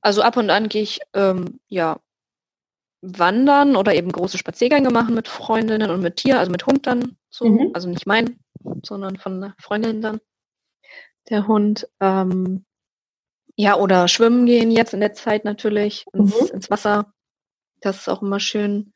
Also 0.00 0.22
ab 0.22 0.36
und 0.36 0.50
an 0.50 0.68
gehe 0.68 0.82
ich 0.82 1.00
ähm, 1.12 1.60
ja 1.68 2.00
wandern 3.00 3.76
oder 3.76 3.94
eben 3.94 4.10
große 4.10 4.38
Spaziergänge 4.38 4.90
machen 4.90 5.14
mit 5.14 5.28
Freundinnen 5.28 5.90
und 5.90 6.00
mit 6.00 6.16
Tier, 6.16 6.38
also 6.38 6.50
mit 6.50 6.66
Hund 6.66 6.86
dann 6.86 7.16
so, 7.30 7.44
mhm. 7.46 7.70
also 7.74 7.88
nicht 7.88 8.06
mein, 8.06 8.40
sondern 8.84 9.16
von 9.16 9.52
Freundinnen 9.60 10.02
dann. 10.02 10.20
Der 11.28 11.46
Hund. 11.46 11.88
Ähm, 12.00 12.64
ja, 13.60 13.76
oder 13.76 14.06
schwimmen 14.06 14.46
gehen 14.46 14.70
jetzt 14.70 14.94
in 14.94 15.00
der 15.00 15.14
Zeit 15.14 15.44
natürlich 15.44 16.06
ins, 16.12 16.40
mhm. 16.40 16.46
ins 16.54 16.70
Wasser. 16.70 17.12
Das 17.80 17.98
ist 17.98 18.08
auch 18.08 18.22
immer 18.22 18.38
schön. 18.38 18.94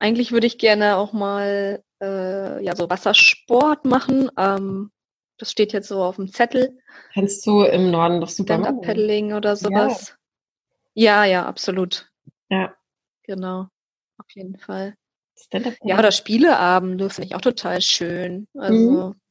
Eigentlich 0.00 0.32
würde 0.32 0.48
ich 0.48 0.58
gerne 0.58 0.96
auch 0.96 1.12
mal 1.12 1.80
äh, 2.02 2.64
ja 2.64 2.74
so 2.74 2.90
Wassersport 2.90 3.84
machen. 3.84 4.32
Ähm, 4.36 4.90
das 5.38 5.52
steht 5.52 5.72
jetzt 5.72 5.86
so 5.86 6.02
auf 6.02 6.16
dem 6.16 6.26
Zettel. 6.32 6.76
Kannst 7.14 7.46
du 7.46 7.62
im 7.62 7.92
Norden 7.92 8.20
doch 8.20 8.30
super 8.30 8.58
machen. 8.58 8.80
Paddling 8.80 9.32
oder 9.32 9.54
sowas. 9.54 10.16
Ja. 10.94 11.24
ja, 11.24 11.24
ja, 11.24 11.46
absolut. 11.46 12.10
Ja. 12.50 12.74
Genau. 13.22 13.68
Auf 14.18 14.30
jeden 14.34 14.58
Fall. 14.58 14.96
Ja, 15.84 16.00
oder 16.00 16.10
Spieleabende 16.10 17.10
finde 17.10 17.28
ich 17.28 17.34
auch 17.36 17.40
total 17.40 17.80
schön. 17.80 18.48
Also 18.54 18.90
mhm. 18.90 19.21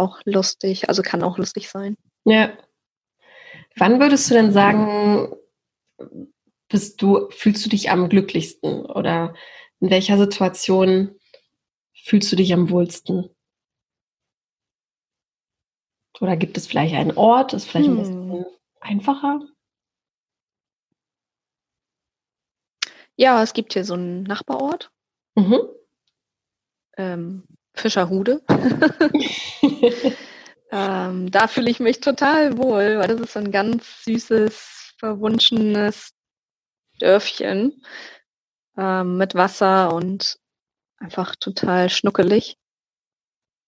Auch 0.00 0.20
lustig, 0.24 0.88
also 0.88 1.02
kann 1.02 1.22
auch 1.22 1.38
lustig 1.38 1.68
sein. 1.68 1.96
Ja. 2.24 2.52
Wann 3.76 4.00
würdest 4.00 4.30
du 4.30 4.34
denn 4.34 4.52
sagen, 4.52 5.34
bist 6.68 7.02
du, 7.02 7.28
fühlst 7.30 7.64
du 7.64 7.70
dich 7.70 7.90
am 7.90 8.08
glücklichsten? 8.08 8.86
Oder 8.86 9.34
in 9.80 9.90
welcher 9.90 10.18
Situation 10.18 11.18
fühlst 12.04 12.30
du 12.32 12.36
dich 12.36 12.52
am 12.52 12.70
wohlsten? 12.70 13.28
Oder 16.20 16.36
gibt 16.36 16.56
es 16.58 16.66
vielleicht 16.66 16.94
einen 16.94 17.16
Ort, 17.16 17.52
ist 17.52 17.64
vielleicht 17.64 17.88
hm. 17.88 17.98
ein 17.98 18.02
bisschen 18.02 18.46
einfacher? 18.80 19.40
Ja, 23.16 23.42
es 23.42 23.52
gibt 23.52 23.72
hier 23.74 23.84
so 23.84 23.94
einen 23.94 24.22
Nachbarort. 24.22 24.90
Mhm. 25.34 25.60
Ähm, 26.96 27.44
Fischerhude. 27.80 28.42
ähm, 30.70 31.30
da 31.30 31.48
fühle 31.48 31.70
ich 31.70 31.80
mich 31.80 32.00
total 32.00 32.56
wohl, 32.58 32.98
weil 32.98 33.08
das 33.08 33.20
ist 33.20 33.32
so 33.32 33.40
ein 33.40 33.50
ganz 33.50 34.04
süßes, 34.04 34.94
verwunschenes 34.98 36.12
Dörfchen 36.98 37.82
ähm, 38.76 39.16
mit 39.16 39.34
Wasser 39.34 39.92
und 39.94 40.38
einfach 40.98 41.34
total 41.36 41.90
schnuckelig. 41.90 42.56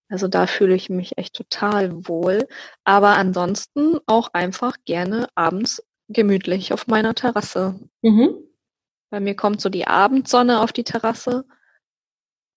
Also 0.09 0.29
da 0.29 0.46
fühle 0.46 0.75
ich 0.75 0.90
mich 0.90 1.16
echt 1.16 1.35
total 1.35 2.07
wohl. 2.07 2.46
Aber 2.85 3.16
ansonsten 3.16 3.98
auch 4.07 4.29
einfach 4.35 4.77
gerne 4.85 5.27
abends 5.35 5.83
gemütlich 6.09 6.75
auf 6.75 6.87
meiner 6.87 7.14
Terrasse. 7.14 7.81
Mhm. 8.03 8.35
Bei 9.11 9.20
mir 9.20 9.35
kommt 9.35 9.62
so 9.62 9.70
die 9.70 9.87
Abendsonne 9.87 10.61
auf 10.61 10.72
die 10.72 10.85
Terrasse. 10.85 11.44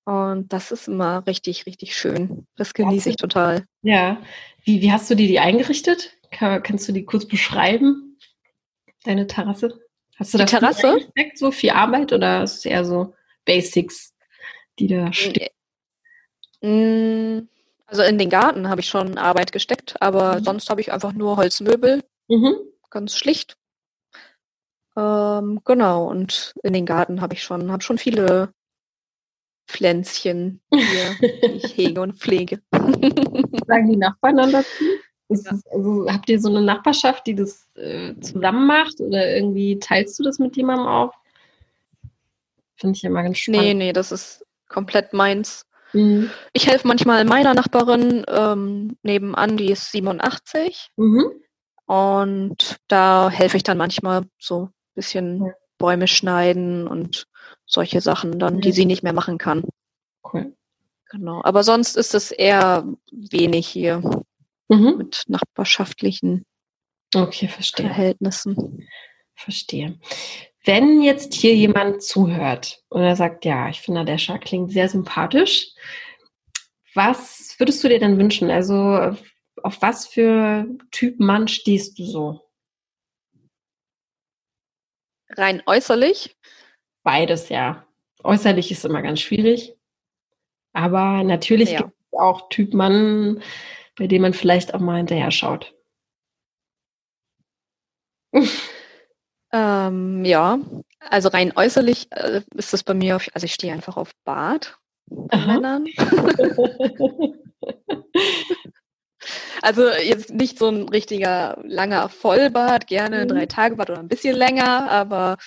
Und 0.06 0.54
das 0.54 0.72
ist 0.72 0.88
immer 0.88 1.26
richtig, 1.26 1.66
richtig 1.66 1.98
schön. 1.98 2.46
Das 2.56 2.76
genieße 2.76 3.10
ich 3.10 3.16
total. 3.16 3.66
Ja. 3.82 4.22
Wie, 4.64 4.82
wie 4.82 4.92
hast 4.92 5.10
du 5.10 5.16
die, 5.16 5.28
die 5.28 5.40
eingerichtet? 5.40 6.12
Kann, 6.32 6.62
kannst 6.62 6.88
du 6.88 6.92
die 6.92 7.06
kurz 7.06 7.28
beschreiben? 7.28 8.18
Deine 9.04 9.26
Terrasse? 9.26 9.80
Hast 10.16 10.34
du 10.34 10.38
die 10.38 10.46
da 10.46 10.60
Terrasse? 10.60 11.00
so 11.34 11.52
viel 11.52 11.72
Arbeit 11.72 12.14
oder 12.14 12.44
ist 12.44 12.58
es 12.58 12.66
eher 12.66 12.86
so 12.86 13.16
Basics, 13.46 14.14
die 14.78 14.88
da 14.88 15.12
stehen? 15.12 15.50
Mm, 16.62 17.48
also 17.88 18.04
in 18.04 18.20
den 18.20 18.30
Garten 18.30 18.70
habe 18.70 18.82
ich 18.82 18.88
schon 18.88 19.18
Arbeit 19.18 19.52
gesteckt, 19.52 20.02
aber 20.02 20.40
mhm. 20.40 20.44
sonst 20.44 20.70
habe 20.70 20.82
ich 20.82 20.92
einfach 20.92 21.14
nur 21.14 21.38
Holzmöbel. 21.38 22.04
Mhm. 22.28 22.56
Ganz 22.92 23.18
schlicht. 23.18 23.58
Ähm, 24.96 25.62
genau, 25.66 26.06
und 26.06 26.54
in 26.64 26.74
den 26.74 26.86
Garten 26.86 27.22
habe 27.22 27.34
ich 27.34 27.44
schon, 27.44 27.72
habe 27.72 27.84
schon 27.84 27.98
viele 27.98 28.54
Pflänzchen 29.68 30.62
hier, 30.72 31.16
die 31.22 31.66
ich 31.66 31.78
hege 31.78 32.02
und 32.02 32.14
pflege. 32.14 32.62
Sagen 32.72 33.90
die 33.90 33.98
Nachbarn 33.98 34.38
dann 34.38 34.52
dazu? 34.52 34.84
Ja. 35.30 35.52
also, 35.72 36.06
habt 36.08 36.30
ihr 36.30 36.40
so 36.40 36.50
eine 36.50 36.62
Nachbarschaft, 36.62 37.26
die 37.26 37.36
das 37.36 37.68
äh, 37.76 38.14
zusammen 38.20 38.68
macht 38.68 39.00
oder 39.00 39.36
irgendwie 39.36 39.80
teilst 39.80 40.20
du 40.20 40.24
das 40.24 40.38
mit 40.38 40.56
jemandem 40.56 40.86
auf? 40.86 41.14
Finde 42.76 42.96
ich 42.96 43.04
immer 43.04 43.24
ganz 43.24 43.40
spannend. 43.40 43.62
Nee, 43.62 43.74
nee, 43.74 43.94
das 43.94 44.12
ist 44.12 44.46
komplett 44.68 45.14
meins. 45.14 45.66
Mhm. 45.94 46.30
Ich 46.54 46.68
helfe 46.68 46.88
manchmal 46.88 47.24
meiner 47.26 47.54
Nachbarin 47.54 48.24
ähm, 48.28 48.98
nebenan, 49.02 49.58
die 49.58 49.72
ist 49.72 49.92
87. 49.92 50.90
Mhm. 50.98 51.32
Und 51.86 52.78
da 52.88 53.30
helfe 53.30 53.58
ich 53.58 53.64
dann 53.64 53.78
manchmal 53.78 54.24
so 54.40 54.70
bisschen 54.96 55.54
Bäume 55.78 56.08
schneiden 56.08 56.88
und 56.88 57.28
solche 57.66 58.02
Sachen 58.02 58.40
dann, 58.40 58.62
die 58.62 58.72
sie 58.72 58.86
nicht 58.86 59.04
mehr 59.04 59.14
machen 59.14 59.38
kann. 59.38 59.64
Cool. 60.24 60.56
Genau. 61.10 61.42
Aber 61.44 61.64
sonst 61.64 61.98
ist 61.98 62.16
es 62.16 62.32
eher 62.32 62.86
wenig 63.12 63.68
hier 63.68 64.02
mhm. 64.68 64.98
mit 64.98 65.24
nachbarschaftlichen 65.28 66.46
okay, 67.16 67.48
verstehe. 67.48 67.88
Verhältnissen. 67.88 68.88
Verstehe. 69.36 70.00
Wenn 70.64 71.02
jetzt 71.02 71.34
hier 71.34 71.56
jemand 71.56 72.02
zuhört 72.02 72.82
und 72.90 73.04
er 73.04 73.16
sagt, 73.16 73.46
ja, 73.46 73.70
ich 73.70 73.82
finde, 73.82 74.04
der 74.04 74.18
Schar 74.18 74.40
klingt 74.40 74.72
sehr 74.72 74.90
sympathisch, 74.90 75.74
was 76.96 77.56
würdest 77.60 77.84
du 77.84 77.90
dir 77.90 78.00
denn 78.00 78.18
wünschen? 78.18 78.50
Also 78.50 79.16
auf 79.62 79.82
was 79.82 80.08
für 80.08 80.66
Typ 80.92 81.20
Mann 81.20 81.48
stehst 81.48 82.00
du 82.00 82.06
so? 82.06 82.42
Rein 85.30 85.62
äußerlich? 85.66 86.36
Beides, 87.06 87.50
ja. 87.50 87.86
Äußerlich 88.24 88.72
ist 88.72 88.84
immer 88.84 89.04
ganz 89.04 89.22
schwierig. 89.22 89.78
Aber 90.74 91.24
natürlich 91.24 91.72
ja. 91.72 91.84
gibt 91.84 91.92
es 92.12 92.20
auch 92.20 92.50
Typ 92.50 92.74
Mann, 92.74 93.42
bei 93.96 94.08
dem 94.08 94.24
man 94.24 94.34
vielleicht 94.34 94.74
auch 94.74 94.80
mal 94.80 94.98
hinterher 94.98 95.30
schaut. 95.30 95.76
ähm, 99.54 100.26
ja, 100.26 100.58
also 101.00 101.30
rein 101.30 101.54
äußerlich 101.56 102.08
äh, 102.12 102.42
ist 102.56 102.74
das 102.74 102.84
bei 102.84 102.96
mir, 102.96 103.16
auf, 103.18 103.30
also 103.34 103.46
ich 103.46 103.54
stehe 103.54 103.72
einfach 103.72 103.98
auf 103.98 104.12
Bart 104.26 104.78
bei 105.06 105.38
Männern. 105.38 105.86
Also 109.62 109.90
jetzt 109.90 110.32
nicht 110.32 110.60
so 110.60 110.68
ein 110.68 110.88
richtiger 110.90 111.58
langer 111.64 112.10
Vollbart, 112.10 112.86
gerne 112.86 113.24
mhm. 113.24 113.30
drei 113.30 113.46
Tage 113.48 113.76
Bart 113.76 113.90
oder 113.90 114.00
ein 114.00 114.08
bisschen 114.08 114.36
länger, 114.36 114.92
aber 114.92 115.38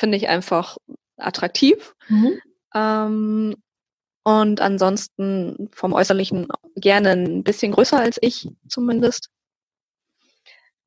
finde 0.00 0.16
ich 0.16 0.28
einfach 0.28 0.78
attraktiv. 1.18 1.94
Mhm. 2.08 2.40
Ähm, 2.74 3.56
und 4.24 4.60
ansonsten 4.60 5.68
vom 5.72 5.92
Äußerlichen 5.92 6.48
gerne 6.74 7.10
ein 7.10 7.44
bisschen 7.44 7.72
größer 7.72 7.98
als 8.00 8.18
ich 8.20 8.48
zumindest. 8.68 9.28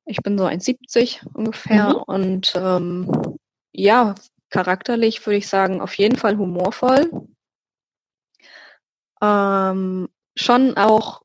Ich 0.06 0.17
bin 0.17 0.38
so 0.38 0.45
1,70 0.45 1.26
ungefähr 1.34 1.89
mhm. 1.89 2.04
und 2.08 2.54
ähm, 2.56 3.38
ja, 3.71 4.15
charakterlich 4.49 5.26
würde 5.26 5.38
ich 5.38 5.47
sagen, 5.47 5.80
auf 5.80 5.97
jeden 5.97 6.17
Fall 6.17 6.38
humorvoll. 6.38 7.10
Ähm, 9.21 10.10
schon 10.36 10.76
auch 10.76 11.21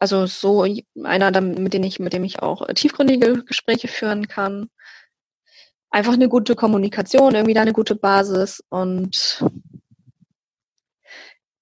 also 0.00 0.26
so 0.26 0.66
einer, 1.02 1.40
mit 1.40 1.74
dem 1.74 1.82
ich, 1.82 1.98
mit 2.00 2.12
dem 2.12 2.24
ich 2.24 2.40
auch 2.40 2.66
tiefgründige 2.68 3.44
Gespräche 3.44 3.88
führen 3.88 4.28
kann. 4.28 4.70
Einfach 5.94 6.14
eine 6.14 6.28
gute 6.28 6.56
Kommunikation, 6.56 7.36
irgendwie 7.36 7.54
da 7.54 7.62
eine 7.62 7.72
gute 7.72 7.94
Basis 7.94 8.64
und 8.68 9.44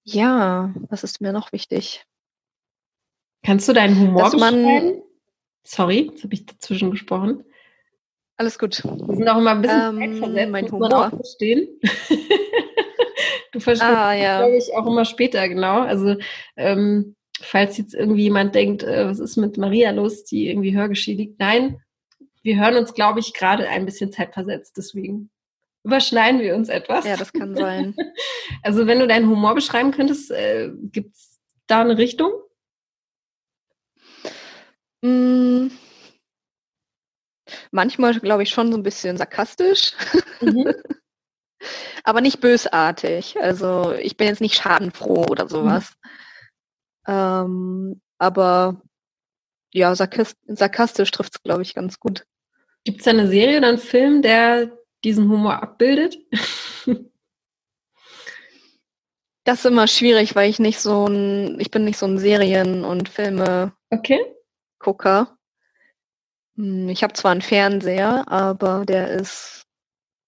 ja, 0.05 0.73
was 0.89 1.05
ist 1.05 1.21
mir 1.21 1.35
noch 1.35 1.53
wichtig? 1.53 2.07
Kannst 3.45 3.69
du 3.69 3.75
deinen 3.75 4.01
Humor 4.01 4.23
Dass 4.23 4.33
man? 4.35 5.03
Sorry, 5.65 6.09
jetzt 6.11 6.25
habe 6.25 6.33
ich 6.33 6.47
dazwischen 6.47 6.91
gesprochen. 6.91 7.45
Alles 8.39 8.59
gut. 8.59 8.83
Wir 8.83 9.17
sind 9.17 9.29
auch 9.29 9.37
immer 9.37 9.51
ein 9.51 9.61
bisschen 9.61 10.01
ähm, 10.01 10.17
versetzt, 10.17 10.51
mein 10.51 10.73
Humor. 10.73 11.11
verstehen. 11.11 11.69
du 13.53 13.61
verstehst, 13.61 13.83
ah, 13.83 14.15
ja. 14.15 14.39
glaube 14.39 14.57
ich, 14.57 14.75
auch 14.75 14.87
immer 14.87 15.05
später, 15.05 15.47
genau. 15.47 15.83
Also 15.83 16.17
ähm, 16.57 17.17
falls 17.39 17.77
jetzt 17.77 17.93
irgendwie 17.93 18.23
jemand 18.23 18.55
denkt, 18.55 18.83
äh, 18.83 19.07
was 19.07 19.21
ist 19.21 19.37
mit 19.37 19.59
Maria 19.59 19.91
los, 19.91 20.25
die 20.25 20.49
irgendwie 20.49 20.75
hörgeschädigt. 20.75 21.35
Nein, 21.39 21.83
wir 22.43 22.59
hören 22.59 22.77
uns, 22.77 22.95
glaube 22.95 23.21
ich, 23.21 23.35
gerade 23.35 23.69
ein 23.69 23.85
bisschen 23.85 24.13
zeitversetzt. 24.13 24.77
Deswegen 24.77 25.31
überschneiden 25.85 26.41
wir 26.41 26.55
uns 26.55 26.69
etwas. 26.69 27.05
Ja, 27.05 27.17
das 27.17 27.33
kann 27.33 27.57
sein. 27.57 27.95
Also 28.63 28.87
wenn 28.87 29.01
du 29.01 29.09
deinen 29.09 29.29
Humor 29.29 29.55
beschreiben 29.55 29.91
könntest, 29.91 30.31
äh, 30.31 30.71
gibt 30.77 31.17
es 31.17 31.41
da 31.67 31.81
eine 31.81 31.99
Richtung? 31.99 32.33
Mm. 35.01 35.69
Manchmal 37.73 38.21
glaube 38.21 38.43
ich 38.45 38.51
schon 38.51 38.71
so 38.71 38.79
ein 38.79 38.85
bisschen 38.85 39.17
sarkastisch. 39.17 39.93
Mhm. 40.41 40.75
Aber 42.05 42.21
nicht 42.21 42.41
bösartig. 42.41 43.41
Also 43.41 43.93
ich 43.93 44.17
bin 44.17 44.29
jetzt 44.29 44.41
nicht 44.41 44.57
schadenfroh 44.57 45.25
oder 45.25 45.49
sowas. 45.49 45.95
Mhm. 47.07 47.15
Ähm, 47.15 48.01
aber 48.19 48.81
ja, 49.73 49.95
sarkastisch 49.95 51.11
trifft 51.11 51.37
es, 51.37 51.43
glaube 51.43 51.63
ich, 51.63 51.75
ganz 51.75 51.99
gut. 51.99 52.27
Gibt 52.85 52.99
es 53.01 53.05
da 53.05 53.11
eine 53.13 53.29
Serie 53.29 53.59
oder 53.59 53.69
einen 53.69 53.79
Film, 53.79 54.23
der 54.23 54.77
diesen 55.05 55.29
Humor 55.29 55.63
abbildet? 55.63 56.19
das 59.45 59.61
ist 59.61 59.67
immer 59.67 59.87
schwierig, 59.87 60.35
weil 60.35 60.51
ich 60.51 60.59
nicht 60.59 60.81
so 60.81 61.07
ein, 61.07 61.61
ich 61.61 61.71
bin 61.71 61.85
nicht 61.85 61.99
so 61.99 62.07
ein 62.07 62.19
Serien- 62.19 62.85
und 62.85 63.09
Filme 63.09 63.73
okay. 63.91 64.21
Gucker. 64.79 65.39
Hm, 66.57 66.89
ich 66.89 67.03
habe 67.03 67.13
zwar 67.15 67.33
einen 67.33 67.43
Fernseher, 67.43 68.25
aber 68.29 68.85
der 68.85 69.11
ist 69.11 69.63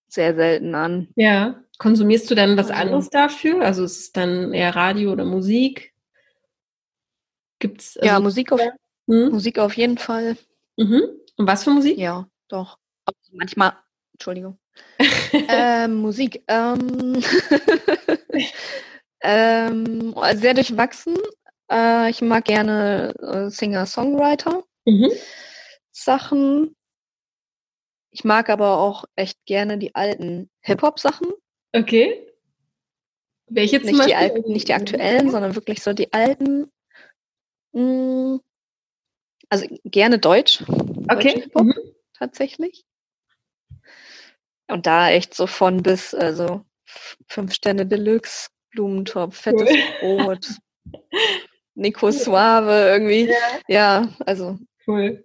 sehr 0.08 0.34
selten 0.34 0.74
an. 0.74 1.08
Ja. 1.16 1.60
Konsumierst 1.78 2.30
du 2.30 2.36
dann 2.36 2.56
was 2.56 2.70
anderes 2.70 3.10
dafür? 3.10 3.62
Also 3.62 3.82
ist 3.82 3.98
es 3.98 4.12
dann 4.12 4.52
eher 4.52 4.76
Radio 4.76 5.10
oder 5.10 5.24
Musik? 5.24 5.92
Gibt's 7.58 7.96
also 7.96 8.06
ja 8.06 8.20
Musik 8.20 8.52
auf, 8.52 8.60
hm? 9.08 9.30
Musik 9.30 9.58
auf 9.58 9.76
jeden 9.76 9.98
Fall. 9.98 10.36
Mhm. 10.76 11.02
Und 11.36 11.48
was 11.48 11.64
für 11.64 11.70
Musik? 11.70 11.98
Ja, 11.98 12.28
doch. 12.54 12.78
Manchmal, 13.32 13.72
Entschuldigung. 14.14 14.58
ähm, 15.48 15.96
Musik. 15.96 16.42
Ähm, 16.48 17.20
ähm, 19.22 20.14
sehr 20.34 20.54
durchwachsen. 20.54 21.16
Äh, 21.70 22.10
ich 22.10 22.22
mag 22.22 22.44
gerne 22.44 23.14
äh, 23.20 23.50
Singer-Songwriter. 23.50 24.64
Mhm. 24.86 25.10
Sachen. 25.90 26.76
Ich 28.10 28.24
mag 28.24 28.48
aber 28.48 28.78
auch 28.78 29.04
echt 29.16 29.44
gerne 29.44 29.78
die 29.78 29.94
alten 29.94 30.50
Hip-Hop-Sachen. 30.60 31.32
Okay. 31.72 32.28
Welche 33.46 33.82
zum 33.82 33.90
nicht 33.90 34.08
Die 34.08 34.14
alten, 34.14 34.52
nicht 34.52 34.68
die 34.68 34.74
aktuellen, 34.74 35.30
sondern 35.30 35.54
wirklich 35.54 35.82
so 35.82 35.92
die 35.92 36.12
alten. 36.12 36.70
Hm, 37.72 38.40
also 39.48 39.66
gerne 39.84 40.18
Deutsch. 40.18 40.62
Okay. 41.08 41.44
Deutsch 41.52 41.54
mhm. 41.54 41.93
Tatsächlich. 42.24 42.86
Und 44.68 44.86
da 44.86 45.10
echt 45.10 45.34
so 45.34 45.46
von 45.46 45.82
bis, 45.82 46.14
also 46.14 46.64
fünf 47.28 47.52
Sterne 47.52 47.84
Deluxe, 47.84 48.48
Blumentopf, 48.70 49.36
fettes 49.36 49.68
cool. 50.00 50.22
Brot, 50.22 50.48
Nico 51.74 52.10
Suave 52.10 52.88
irgendwie. 52.88 53.28
Ja. 53.28 53.60
ja, 53.68 54.08
also. 54.24 54.58
Cool. 54.86 55.22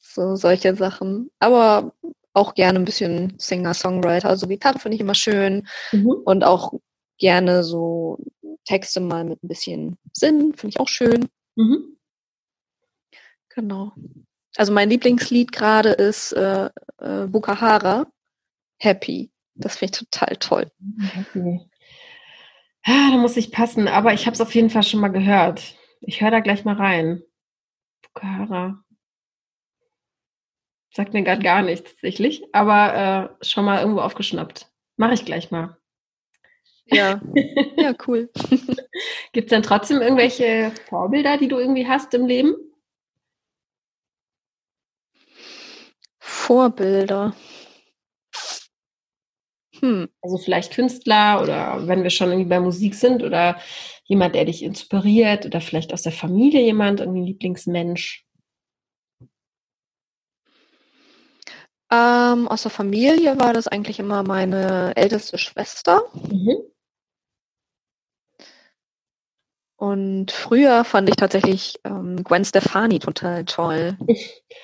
So 0.00 0.34
solche 0.34 0.74
Sachen. 0.76 1.30
Aber 1.40 1.92
auch 2.32 2.54
gerne 2.54 2.78
ein 2.78 2.86
bisschen 2.86 3.34
Singer-Songwriter. 3.38 4.30
Also 4.30 4.48
Gitarre 4.48 4.78
finde 4.78 4.94
ich 4.94 5.02
immer 5.02 5.14
schön. 5.14 5.68
Mhm. 5.92 6.22
Und 6.24 6.42
auch 6.42 6.72
gerne 7.18 7.62
so 7.64 8.18
Texte 8.64 9.00
mal 9.00 9.24
mit 9.24 9.44
ein 9.44 9.48
bisschen 9.48 9.98
Sinn, 10.14 10.54
finde 10.54 10.68
ich 10.68 10.80
auch 10.80 10.88
schön. 10.88 11.28
Mhm. 11.56 11.98
Genau. 13.50 13.92
Also 14.56 14.72
mein 14.72 14.90
Lieblingslied 14.90 15.52
gerade 15.52 15.90
ist 15.90 16.32
äh, 16.32 16.70
äh, 16.98 17.26
Bukahara, 17.26 18.06
Happy. 18.78 19.30
Das 19.54 19.76
finde 19.76 19.92
ich 19.94 19.98
total 20.10 20.36
toll. 20.36 20.70
Happy. 21.00 21.60
Ja, 22.86 23.10
da 23.10 23.16
muss 23.16 23.36
ich 23.36 23.50
passen, 23.50 23.88
aber 23.88 24.12
ich 24.12 24.26
habe 24.26 24.34
es 24.34 24.40
auf 24.40 24.54
jeden 24.54 24.70
Fall 24.70 24.82
schon 24.82 25.00
mal 25.00 25.08
gehört. 25.08 25.74
Ich 26.00 26.20
höre 26.20 26.30
da 26.30 26.40
gleich 26.40 26.64
mal 26.64 26.76
rein. 26.76 27.22
Bukahara. 28.02 28.84
Sagt 30.92 31.12
mir 31.12 31.24
gerade 31.24 31.42
gar 31.42 31.62
nichts 31.62 31.90
tatsächlich, 31.90 32.44
aber 32.52 33.38
äh, 33.40 33.44
schon 33.44 33.64
mal 33.64 33.80
irgendwo 33.80 34.00
aufgeschnappt. 34.00 34.70
Mache 34.96 35.14
ich 35.14 35.24
gleich 35.24 35.50
mal. 35.50 35.76
Ja, 36.86 37.20
ja, 37.76 37.94
cool. 38.06 38.30
Gibt 39.32 39.46
es 39.46 39.50
denn 39.50 39.62
trotzdem 39.62 40.00
irgendwelche 40.02 40.72
Vorbilder, 40.88 41.38
die 41.38 41.48
du 41.48 41.58
irgendwie 41.58 41.88
hast 41.88 42.14
im 42.14 42.26
Leben? 42.26 42.54
Vorbilder. 46.44 47.34
Hm. 49.80 50.08
Also 50.20 50.36
vielleicht 50.36 50.74
Künstler 50.74 51.40
oder 51.42 51.86
wenn 51.86 52.02
wir 52.02 52.10
schon 52.10 52.28
irgendwie 52.28 52.50
bei 52.50 52.60
Musik 52.60 52.94
sind 52.94 53.22
oder 53.22 53.58
jemand, 54.04 54.34
der 54.34 54.44
dich 54.44 54.62
inspiriert 54.62 55.46
oder 55.46 55.62
vielleicht 55.62 55.94
aus 55.94 56.02
der 56.02 56.12
Familie 56.12 56.60
jemand, 56.60 57.00
irgendwie 57.00 57.22
ein 57.22 57.26
Lieblingsmensch. 57.26 58.26
Ähm, 61.90 62.48
aus 62.48 62.62
der 62.62 62.70
Familie 62.70 63.38
war 63.40 63.54
das 63.54 63.66
eigentlich 63.66 63.98
immer 63.98 64.22
meine 64.22 64.94
älteste 64.96 65.38
Schwester. 65.38 66.02
Mhm. 66.30 66.73
Und 69.84 70.32
früher 70.32 70.82
fand 70.82 71.10
ich 71.10 71.16
tatsächlich 71.16 71.78
ähm, 71.84 72.24
Gwen 72.24 72.42
Stefani 72.42 73.00
total 73.00 73.44
toll. 73.44 73.98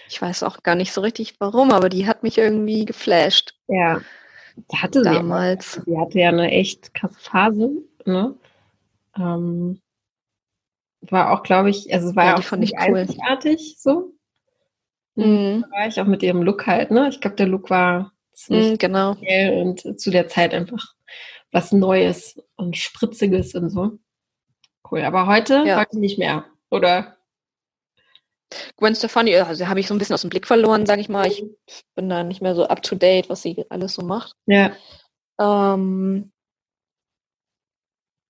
Ich 0.09 0.23
weiß 0.23 0.43
auch 0.45 0.63
gar 0.63 0.77
nicht 0.77 0.95
so 0.95 1.03
richtig 1.03 1.39
warum, 1.41 1.73
aber 1.73 1.91
die 1.91 2.07
hat 2.07 2.23
mich 2.23 2.39
irgendwie 2.39 2.87
geflasht. 2.87 3.55
Ja, 3.69 4.01
die 4.57 4.77
hatte 4.79 5.03
damals. 5.03 5.75
Sie, 5.75 5.83
die 5.85 5.99
hatte 5.99 6.19
ja 6.19 6.31
eine 6.31 6.51
echt 6.51 6.95
krasse 6.95 7.21
Phase. 7.21 7.71
Ne? 8.07 8.35
Ähm, 9.15 9.83
war 11.03 11.33
auch, 11.33 11.43
glaube 11.43 11.69
ich, 11.69 11.93
also 11.93 12.09
es 12.09 12.17
war 12.17 12.25
ja, 12.25 12.39
auch 12.39 12.43
fand 12.43 12.65
ich 12.65 12.73
cool. 12.73 12.97
einzigartig 12.97 13.77
so 13.79 14.15
mhm. 15.17 15.67
Bereich, 15.69 16.01
auch 16.01 16.07
mit 16.07 16.23
ihrem 16.23 16.41
Look 16.41 16.67
halt, 16.67 16.91
ne? 16.91 17.11
Ich 17.11 17.21
glaube, 17.21 17.37
der 17.37 17.47
Look 17.47 17.69
war 17.69 18.13
ziemlich 18.33 18.71
mhm, 18.71 18.79
genau. 18.79 19.17
und 19.61 20.01
zu 20.01 20.11
der 20.11 20.29
Zeit 20.29 20.55
einfach 20.55 20.95
was 21.53 21.73
Neues 21.73 22.43
und 22.57 22.79
Spritziges 22.79 23.55
und 23.55 23.69
so. 23.69 23.99
Cool, 24.89 25.03
aber 25.03 25.27
heute, 25.27 25.65
ja. 25.67 25.79
heute 25.79 25.99
nicht 25.99 26.19
mehr, 26.19 26.45
oder? 26.71 27.17
Gwen 28.77 28.95
Stefani, 28.95 29.37
also 29.37 29.69
habe 29.69 29.81
ich 29.81 29.87
so 29.87 29.95
ein 29.95 29.99
bisschen 29.99 30.15
aus 30.15 30.23
dem 30.23 30.31
Blick 30.31 30.47
verloren, 30.47 30.85
sage 30.87 31.01
ich 31.01 31.09
mal. 31.09 31.27
Ich 31.27 31.45
bin 31.95 32.09
da 32.09 32.25
nicht 32.25 32.43
mehr 32.43 32.55
so 32.55 32.67
up 32.67 32.83
to 32.83 32.97
date, 32.97 33.29
was 33.29 33.43
sie 33.43 33.65
alles 33.69 33.95
so 33.95 34.03
macht. 34.03 34.35
Ja. 34.47 34.73
Ähm, 35.39 36.33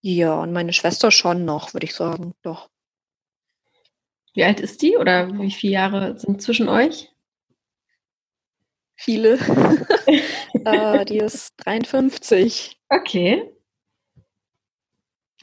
ja, 0.02 0.34
und 0.34 0.52
meine 0.52 0.72
Schwester 0.72 1.10
schon 1.10 1.44
noch, 1.44 1.72
würde 1.72 1.86
ich 1.86 1.94
sagen, 1.94 2.34
doch. 2.42 2.68
Wie 4.34 4.44
alt 4.44 4.60
ist 4.60 4.82
die 4.82 4.96
oder 4.96 5.32
wie 5.38 5.50
viele 5.50 5.72
Jahre 5.72 6.18
sind 6.18 6.42
zwischen 6.42 6.68
euch? 6.68 7.10
Viele. 8.94 9.38
äh, 10.64 11.04
die 11.06 11.18
ist 11.24 11.54
53. 11.64 12.78
Okay. 12.90 13.50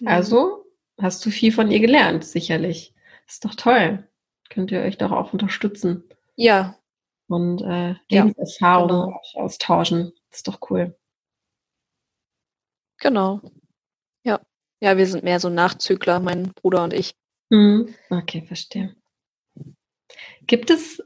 Also 0.05 0.66
hast 0.99 1.25
du 1.25 1.29
viel 1.29 1.51
von 1.51 1.71
ihr 1.71 1.79
gelernt, 1.79 2.23
sicherlich. 2.25 2.93
Ist 3.27 3.45
doch 3.45 3.55
toll. 3.55 4.07
Könnt 4.49 4.71
ihr 4.71 4.81
euch 4.81 4.97
doch 4.97 5.11
auch 5.11 5.33
unterstützen. 5.33 6.03
Ja. 6.35 6.77
Und 7.27 7.61
äh, 7.61 7.95
Lebenserfahrungen 8.09 9.09
ja, 9.09 9.19
genau. 9.33 9.43
austauschen. 9.43 10.13
ist 10.31 10.47
doch 10.47 10.59
cool. 10.69 10.97
Genau. 12.99 13.41
Ja. 14.23 14.39
Ja, 14.79 14.97
wir 14.97 15.07
sind 15.07 15.23
mehr 15.23 15.39
so 15.39 15.49
Nachzügler, 15.49 16.19
mein 16.19 16.53
Bruder 16.53 16.83
und 16.83 16.93
ich. 16.93 17.15
Mhm. 17.49 17.93
Okay, 18.09 18.43
verstehe. 18.43 18.95
Gibt 20.41 20.69
es 20.69 21.03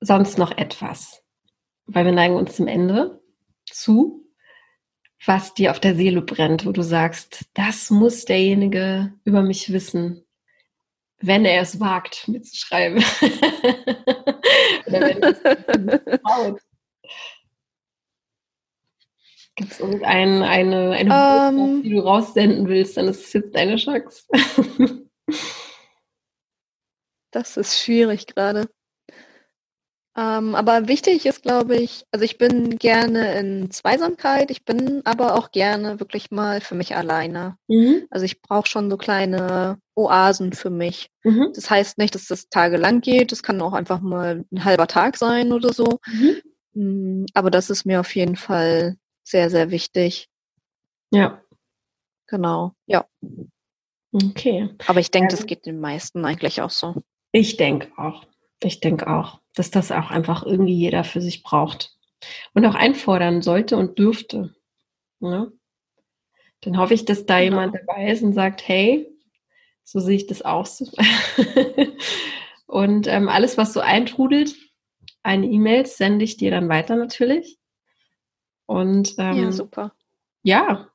sonst 0.00 0.38
noch 0.38 0.50
etwas, 0.56 1.22
weil 1.86 2.04
wir 2.04 2.12
neigen 2.12 2.34
uns 2.34 2.56
zum 2.56 2.66
Ende 2.66 3.22
zu, 3.70 4.21
was 5.24 5.54
dir 5.54 5.70
auf 5.70 5.80
der 5.80 5.94
Seele 5.94 6.22
brennt, 6.22 6.66
wo 6.66 6.72
du 6.72 6.82
sagst, 6.82 7.46
das 7.54 7.90
muss 7.90 8.24
derjenige 8.24 9.12
über 9.24 9.42
mich 9.42 9.72
wissen, 9.72 10.24
wenn 11.18 11.44
er 11.44 11.62
es 11.62 11.78
wagt, 11.78 12.26
mitzuschreiben. 12.28 12.98
Oder 14.86 15.00
wenn 15.00 15.22
es 15.22 15.40
traut. 16.22 16.60
Gibt 19.54 19.72
es 19.72 19.80
irgendeine 19.80 20.48
eine, 20.48 20.90
eine 20.92 21.50
um, 21.50 21.58
ähm. 21.58 21.82
die 21.82 21.90
du 21.90 22.00
raussenden 22.00 22.66
willst, 22.68 22.96
dann 22.96 23.06
ist 23.08 23.26
es 23.26 23.32
jetzt 23.32 23.54
deine 23.54 23.76
Chance. 23.76 24.24
Das 27.34 27.56
ist 27.56 27.82
schwierig 27.82 28.26
gerade. 28.26 28.68
Ähm, 30.14 30.54
aber 30.54 30.88
wichtig 30.88 31.24
ist, 31.24 31.42
glaube 31.42 31.76
ich, 31.76 32.04
also 32.10 32.24
ich 32.24 32.36
bin 32.36 32.76
gerne 32.78 33.38
in 33.38 33.70
Zweisamkeit, 33.70 34.50
ich 34.50 34.64
bin 34.64 35.00
aber 35.04 35.36
auch 35.36 35.50
gerne 35.52 36.00
wirklich 36.00 36.30
mal 36.30 36.60
für 36.60 36.74
mich 36.74 36.94
alleine. 36.94 37.56
Mhm. 37.68 38.06
Also 38.10 38.26
ich 38.26 38.42
brauche 38.42 38.68
schon 38.68 38.90
so 38.90 38.98
kleine 38.98 39.78
Oasen 39.94 40.52
für 40.52 40.68
mich. 40.68 41.08
Mhm. 41.24 41.52
Das 41.54 41.70
heißt 41.70 41.96
nicht, 41.96 42.14
dass 42.14 42.26
das 42.26 42.50
tagelang 42.50 43.00
geht, 43.00 43.32
das 43.32 43.42
kann 43.42 43.62
auch 43.62 43.72
einfach 43.72 44.00
mal 44.00 44.44
ein 44.52 44.64
halber 44.64 44.86
Tag 44.86 45.16
sein 45.16 45.50
oder 45.52 45.72
so. 45.72 45.98
Mhm. 46.06 46.42
Mm, 46.74 47.26
aber 47.34 47.50
das 47.50 47.70
ist 47.70 47.86
mir 47.86 48.00
auf 48.00 48.14
jeden 48.14 48.36
Fall 48.36 48.96
sehr, 49.24 49.48
sehr 49.48 49.70
wichtig. 49.70 50.28
Ja. 51.10 51.42
Genau, 52.26 52.72
ja. 52.86 53.06
Okay. 54.12 54.70
Aber 54.86 55.00
ich 55.00 55.10
denke, 55.10 55.28
das 55.30 55.46
geht 55.46 55.64
den 55.64 55.80
meisten 55.80 56.24
eigentlich 56.24 56.60
auch 56.60 56.70
so. 56.70 57.02
Ich 57.32 57.56
denke 57.56 57.90
auch. 57.96 58.26
Ich 58.64 58.80
denke 58.80 59.08
auch, 59.08 59.40
dass 59.54 59.70
das 59.70 59.92
auch 59.92 60.10
einfach 60.10 60.44
irgendwie 60.44 60.74
jeder 60.74 61.04
für 61.04 61.20
sich 61.20 61.42
braucht. 61.42 61.96
Und 62.54 62.64
auch 62.66 62.74
einfordern 62.74 63.42
sollte 63.42 63.76
und 63.76 63.98
dürfte. 63.98 64.54
Ja? 65.20 65.48
Dann 66.60 66.78
hoffe 66.78 66.94
ich, 66.94 67.04
dass 67.04 67.26
da 67.26 67.40
genau. 67.40 67.60
jemand 67.60 67.74
dabei 67.74 68.10
ist 68.10 68.22
und 68.22 68.32
sagt, 68.32 68.66
hey, 68.66 69.08
so 69.84 69.98
sehe 69.98 70.16
ich 70.16 70.26
das 70.26 70.42
auch 70.42 70.66
so. 70.66 70.86
und 72.66 73.08
ähm, 73.08 73.28
alles, 73.28 73.58
was 73.58 73.72
so 73.72 73.80
eintrudelt, 73.80 74.54
eine 75.24 75.46
E-Mail 75.46 75.86
sende 75.86 76.24
ich 76.24 76.36
dir 76.36 76.50
dann 76.50 76.68
weiter 76.68 76.96
natürlich. 76.96 77.58
Und 78.66 79.14
ähm, 79.18 79.42
ja, 79.42 79.52
super. 79.52 79.92
Ja, 80.44 80.88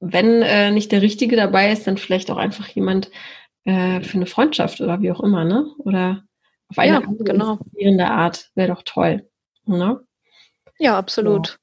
wenn 0.00 0.42
äh, 0.42 0.70
nicht 0.70 0.92
der 0.92 1.02
Richtige 1.02 1.36
dabei 1.36 1.72
ist, 1.72 1.86
dann 1.86 1.96
vielleicht 1.96 2.30
auch 2.30 2.36
einfach 2.36 2.68
jemand, 2.68 3.10
äh, 3.64 4.02
für 4.02 4.16
eine 4.16 4.26
Freundschaft 4.26 4.80
oder 4.80 5.00
wie 5.00 5.10
auch 5.10 5.20
immer, 5.20 5.44
ne? 5.44 5.66
Oder 5.78 6.24
auf 6.68 6.78
eine 6.78 6.92
ja, 6.92 6.98
andere 6.98 7.24
genau. 7.24 7.52
inspirierende 7.52 8.06
Art 8.06 8.50
wäre 8.54 8.68
doch 8.68 8.82
toll. 8.82 9.28
Ne? 9.66 10.00
Ja, 10.78 10.98
absolut. 10.98 11.58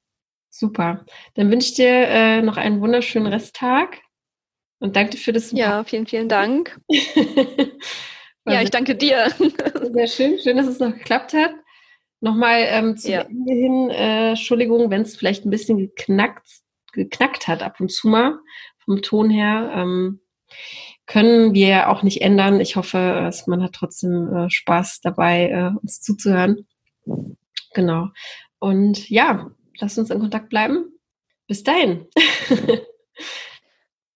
Super. 0.50 1.04
Dann 1.34 1.50
wünsche 1.50 1.68
ich 1.68 1.74
dir 1.74 1.88
äh, 1.88 2.42
noch 2.42 2.56
einen 2.56 2.80
wunderschönen 2.80 3.26
Resttag 3.26 4.00
und 4.78 4.96
danke 4.96 5.12
dir 5.12 5.18
für 5.18 5.32
das. 5.32 5.52
Ja, 5.52 5.84
vielen, 5.84 6.06
vielen 6.06 6.28
Dank. 6.28 6.78
ja, 8.46 8.62
ich 8.62 8.70
danke 8.70 8.94
dir. 8.94 9.28
Sehr 9.92 10.06
schön. 10.06 10.38
Schön, 10.38 10.56
dass 10.56 10.66
es 10.66 10.78
noch 10.78 10.92
geklappt 10.92 11.32
hat. 11.34 11.52
Nochmal 12.20 12.66
ähm, 12.68 12.96
zum 12.96 13.10
ja. 13.10 13.22
Ende 13.22 13.52
hin, 13.52 13.90
äh, 13.90 14.30
Entschuldigung, 14.30 14.90
wenn 14.90 15.02
es 15.02 15.16
vielleicht 15.16 15.44
ein 15.44 15.50
bisschen 15.50 15.78
geknackt, 15.78 16.46
geknackt 16.92 17.48
hat 17.48 17.62
ab 17.62 17.80
und 17.80 17.90
zu 17.90 18.08
mal 18.08 18.38
vom 18.84 19.02
Ton 19.02 19.30
her. 19.30 19.72
Ähm, 19.74 20.20
können 21.06 21.54
wir 21.54 21.90
auch 21.90 22.02
nicht 22.02 22.22
ändern. 22.22 22.60
Ich 22.60 22.76
hoffe, 22.76 23.30
man 23.46 23.62
hat 23.62 23.72
trotzdem 23.72 24.34
äh, 24.34 24.50
Spaß 24.50 25.00
dabei, 25.02 25.50
äh, 25.50 25.70
uns 25.80 26.00
zuzuhören. 26.00 26.66
Genau. 27.74 28.08
Und 28.58 29.08
ja, 29.10 29.50
lass 29.78 29.98
uns 29.98 30.10
in 30.10 30.20
Kontakt 30.20 30.48
bleiben. 30.48 30.86
Bis 31.46 31.64
dahin. 31.64 32.06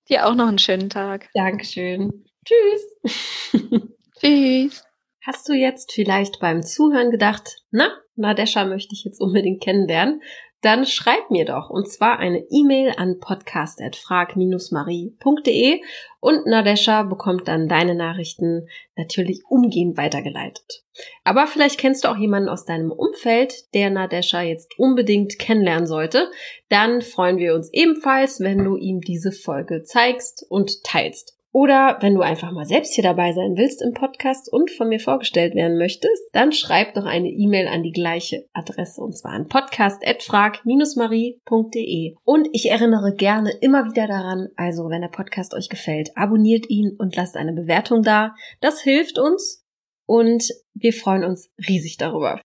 Dir 0.08 0.26
auch 0.26 0.34
noch 0.34 0.46
einen 0.46 0.58
schönen 0.58 0.88
Tag. 0.88 1.28
Dankeschön. 1.34 2.24
Tschüss. 2.44 3.52
Tschüss. 4.20 4.84
Hast 5.26 5.48
du 5.48 5.54
jetzt 5.54 5.92
vielleicht 5.92 6.38
beim 6.38 6.62
Zuhören 6.62 7.10
gedacht, 7.10 7.56
na, 7.72 7.90
Nadesha 8.14 8.64
möchte 8.64 8.94
ich 8.94 9.02
jetzt 9.04 9.20
unbedingt 9.20 9.60
kennenlernen? 9.62 10.22
Dann 10.62 10.86
schreib 10.86 11.30
mir 11.30 11.44
doch 11.44 11.70
und 11.70 11.88
zwar 11.88 12.18
eine 12.18 12.44
E-Mail 12.50 12.94
an 12.96 13.20
podcast@frag-marie.de 13.20 15.80
und 16.20 16.46
Nadesha 16.46 17.02
bekommt 17.02 17.46
dann 17.46 17.68
deine 17.68 17.94
Nachrichten 17.94 18.66
natürlich 18.96 19.42
umgehend 19.48 19.96
weitergeleitet. 19.96 20.82
Aber 21.24 21.46
vielleicht 21.46 21.78
kennst 21.78 22.04
du 22.04 22.08
auch 22.08 22.16
jemanden 22.16 22.48
aus 22.48 22.64
deinem 22.64 22.90
Umfeld, 22.90 23.72
der 23.74 23.90
Nadesha 23.90 24.42
jetzt 24.42 24.78
unbedingt 24.78 25.38
kennenlernen 25.38 25.86
sollte. 25.86 26.30
Dann 26.68 27.02
freuen 27.02 27.38
wir 27.38 27.54
uns 27.54 27.72
ebenfalls, 27.72 28.40
wenn 28.40 28.64
du 28.64 28.76
ihm 28.76 29.00
diese 29.00 29.30
Folge 29.32 29.84
zeigst 29.84 30.44
und 30.48 30.82
teilst. 30.84 31.35
Oder 31.56 31.96
wenn 32.02 32.14
du 32.14 32.20
einfach 32.20 32.52
mal 32.52 32.66
selbst 32.66 32.92
hier 32.92 33.02
dabei 33.02 33.32
sein 33.32 33.56
willst 33.56 33.80
im 33.80 33.94
Podcast 33.94 34.52
und 34.52 34.70
von 34.70 34.90
mir 34.90 35.00
vorgestellt 35.00 35.54
werden 35.54 35.78
möchtest, 35.78 36.22
dann 36.32 36.52
schreib 36.52 36.92
doch 36.92 37.06
eine 37.06 37.30
E-Mail 37.30 37.66
an 37.66 37.82
die 37.82 37.92
gleiche 37.92 38.46
Adresse 38.52 39.00
und 39.00 39.16
zwar 39.16 39.32
an 39.32 39.48
podcast.frag-marie.de. 39.48 42.16
Und 42.24 42.48
ich 42.52 42.70
erinnere 42.70 43.14
gerne 43.14 43.52
immer 43.62 43.86
wieder 43.86 44.06
daran, 44.06 44.48
also 44.56 44.90
wenn 44.90 45.00
der 45.00 45.08
Podcast 45.08 45.54
euch 45.54 45.70
gefällt, 45.70 46.14
abonniert 46.14 46.68
ihn 46.68 46.94
und 46.98 47.16
lasst 47.16 47.38
eine 47.38 47.54
Bewertung 47.54 48.02
da. 48.02 48.34
Das 48.60 48.82
hilft 48.82 49.18
uns 49.18 49.64
und 50.04 50.52
wir 50.74 50.92
freuen 50.92 51.24
uns 51.24 51.48
riesig 51.66 51.96
darüber. 51.96 52.38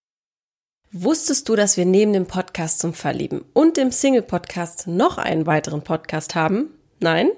Wusstest 0.94 1.50
du, 1.50 1.58
dass 1.58 1.76
wir 1.76 1.86
neben 1.86 2.14
dem 2.14 2.28
Podcast 2.28 2.80
zum 2.80 2.94
Verlieben 2.94 3.44
und 3.52 3.76
dem 3.76 3.92
Single-Podcast 3.92 4.88
noch 4.88 5.18
einen 5.18 5.48
weiteren 5.48 5.82
Podcast 5.82 6.34
haben? 6.34 6.78
Nein? 7.02 7.30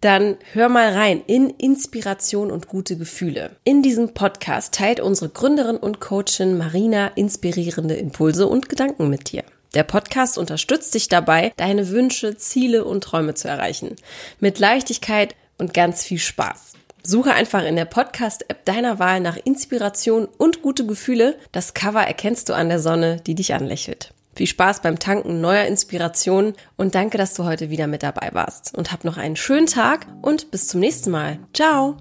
Dann 0.00 0.36
hör 0.52 0.68
mal 0.68 0.92
rein 0.92 1.22
in 1.26 1.50
Inspiration 1.50 2.50
und 2.50 2.68
gute 2.68 2.96
Gefühle. 2.96 3.50
In 3.64 3.82
diesem 3.82 4.14
Podcast 4.14 4.74
teilt 4.74 5.00
unsere 5.00 5.28
Gründerin 5.28 5.76
und 5.76 6.00
Coachin 6.00 6.56
Marina 6.56 7.08
inspirierende 7.08 7.94
Impulse 7.94 8.46
und 8.46 8.68
Gedanken 8.68 9.10
mit 9.10 9.32
dir. 9.32 9.44
Der 9.74 9.84
Podcast 9.84 10.36
unterstützt 10.36 10.94
dich 10.94 11.08
dabei, 11.08 11.52
deine 11.56 11.90
Wünsche, 11.90 12.36
Ziele 12.36 12.84
und 12.84 13.04
Träume 13.04 13.34
zu 13.34 13.46
erreichen. 13.46 13.94
Mit 14.40 14.58
Leichtigkeit 14.58 15.36
und 15.58 15.74
ganz 15.74 16.02
viel 16.02 16.18
Spaß. 16.18 16.72
Suche 17.02 17.32
einfach 17.32 17.64
in 17.64 17.76
der 17.76 17.84
Podcast-App 17.84 18.64
deiner 18.64 18.98
Wahl 18.98 19.20
nach 19.20 19.38
Inspiration 19.42 20.28
und 20.38 20.62
gute 20.62 20.86
Gefühle. 20.86 21.38
Das 21.52 21.72
Cover 21.72 22.02
erkennst 22.02 22.48
du 22.48 22.54
an 22.54 22.68
der 22.68 22.80
Sonne, 22.80 23.20
die 23.26 23.34
dich 23.34 23.54
anlächelt. 23.54 24.12
Viel 24.34 24.46
Spaß 24.46 24.82
beim 24.82 24.98
Tanken 24.98 25.40
neuer 25.40 25.64
Inspirationen 25.64 26.54
und 26.76 26.94
danke, 26.94 27.18
dass 27.18 27.34
du 27.34 27.44
heute 27.44 27.70
wieder 27.70 27.86
mit 27.86 28.02
dabei 28.02 28.30
warst. 28.32 28.76
Und 28.76 28.92
hab 28.92 29.04
noch 29.04 29.16
einen 29.16 29.36
schönen 29.36 29.66
Tag 29.66 30.06
und 30.22 30.50
bis 30.50 30.68
zum 30.68 30.80
nächsten 30.80 31.10
Mal. 31.10 31.38
Ciao! 31.52 31.96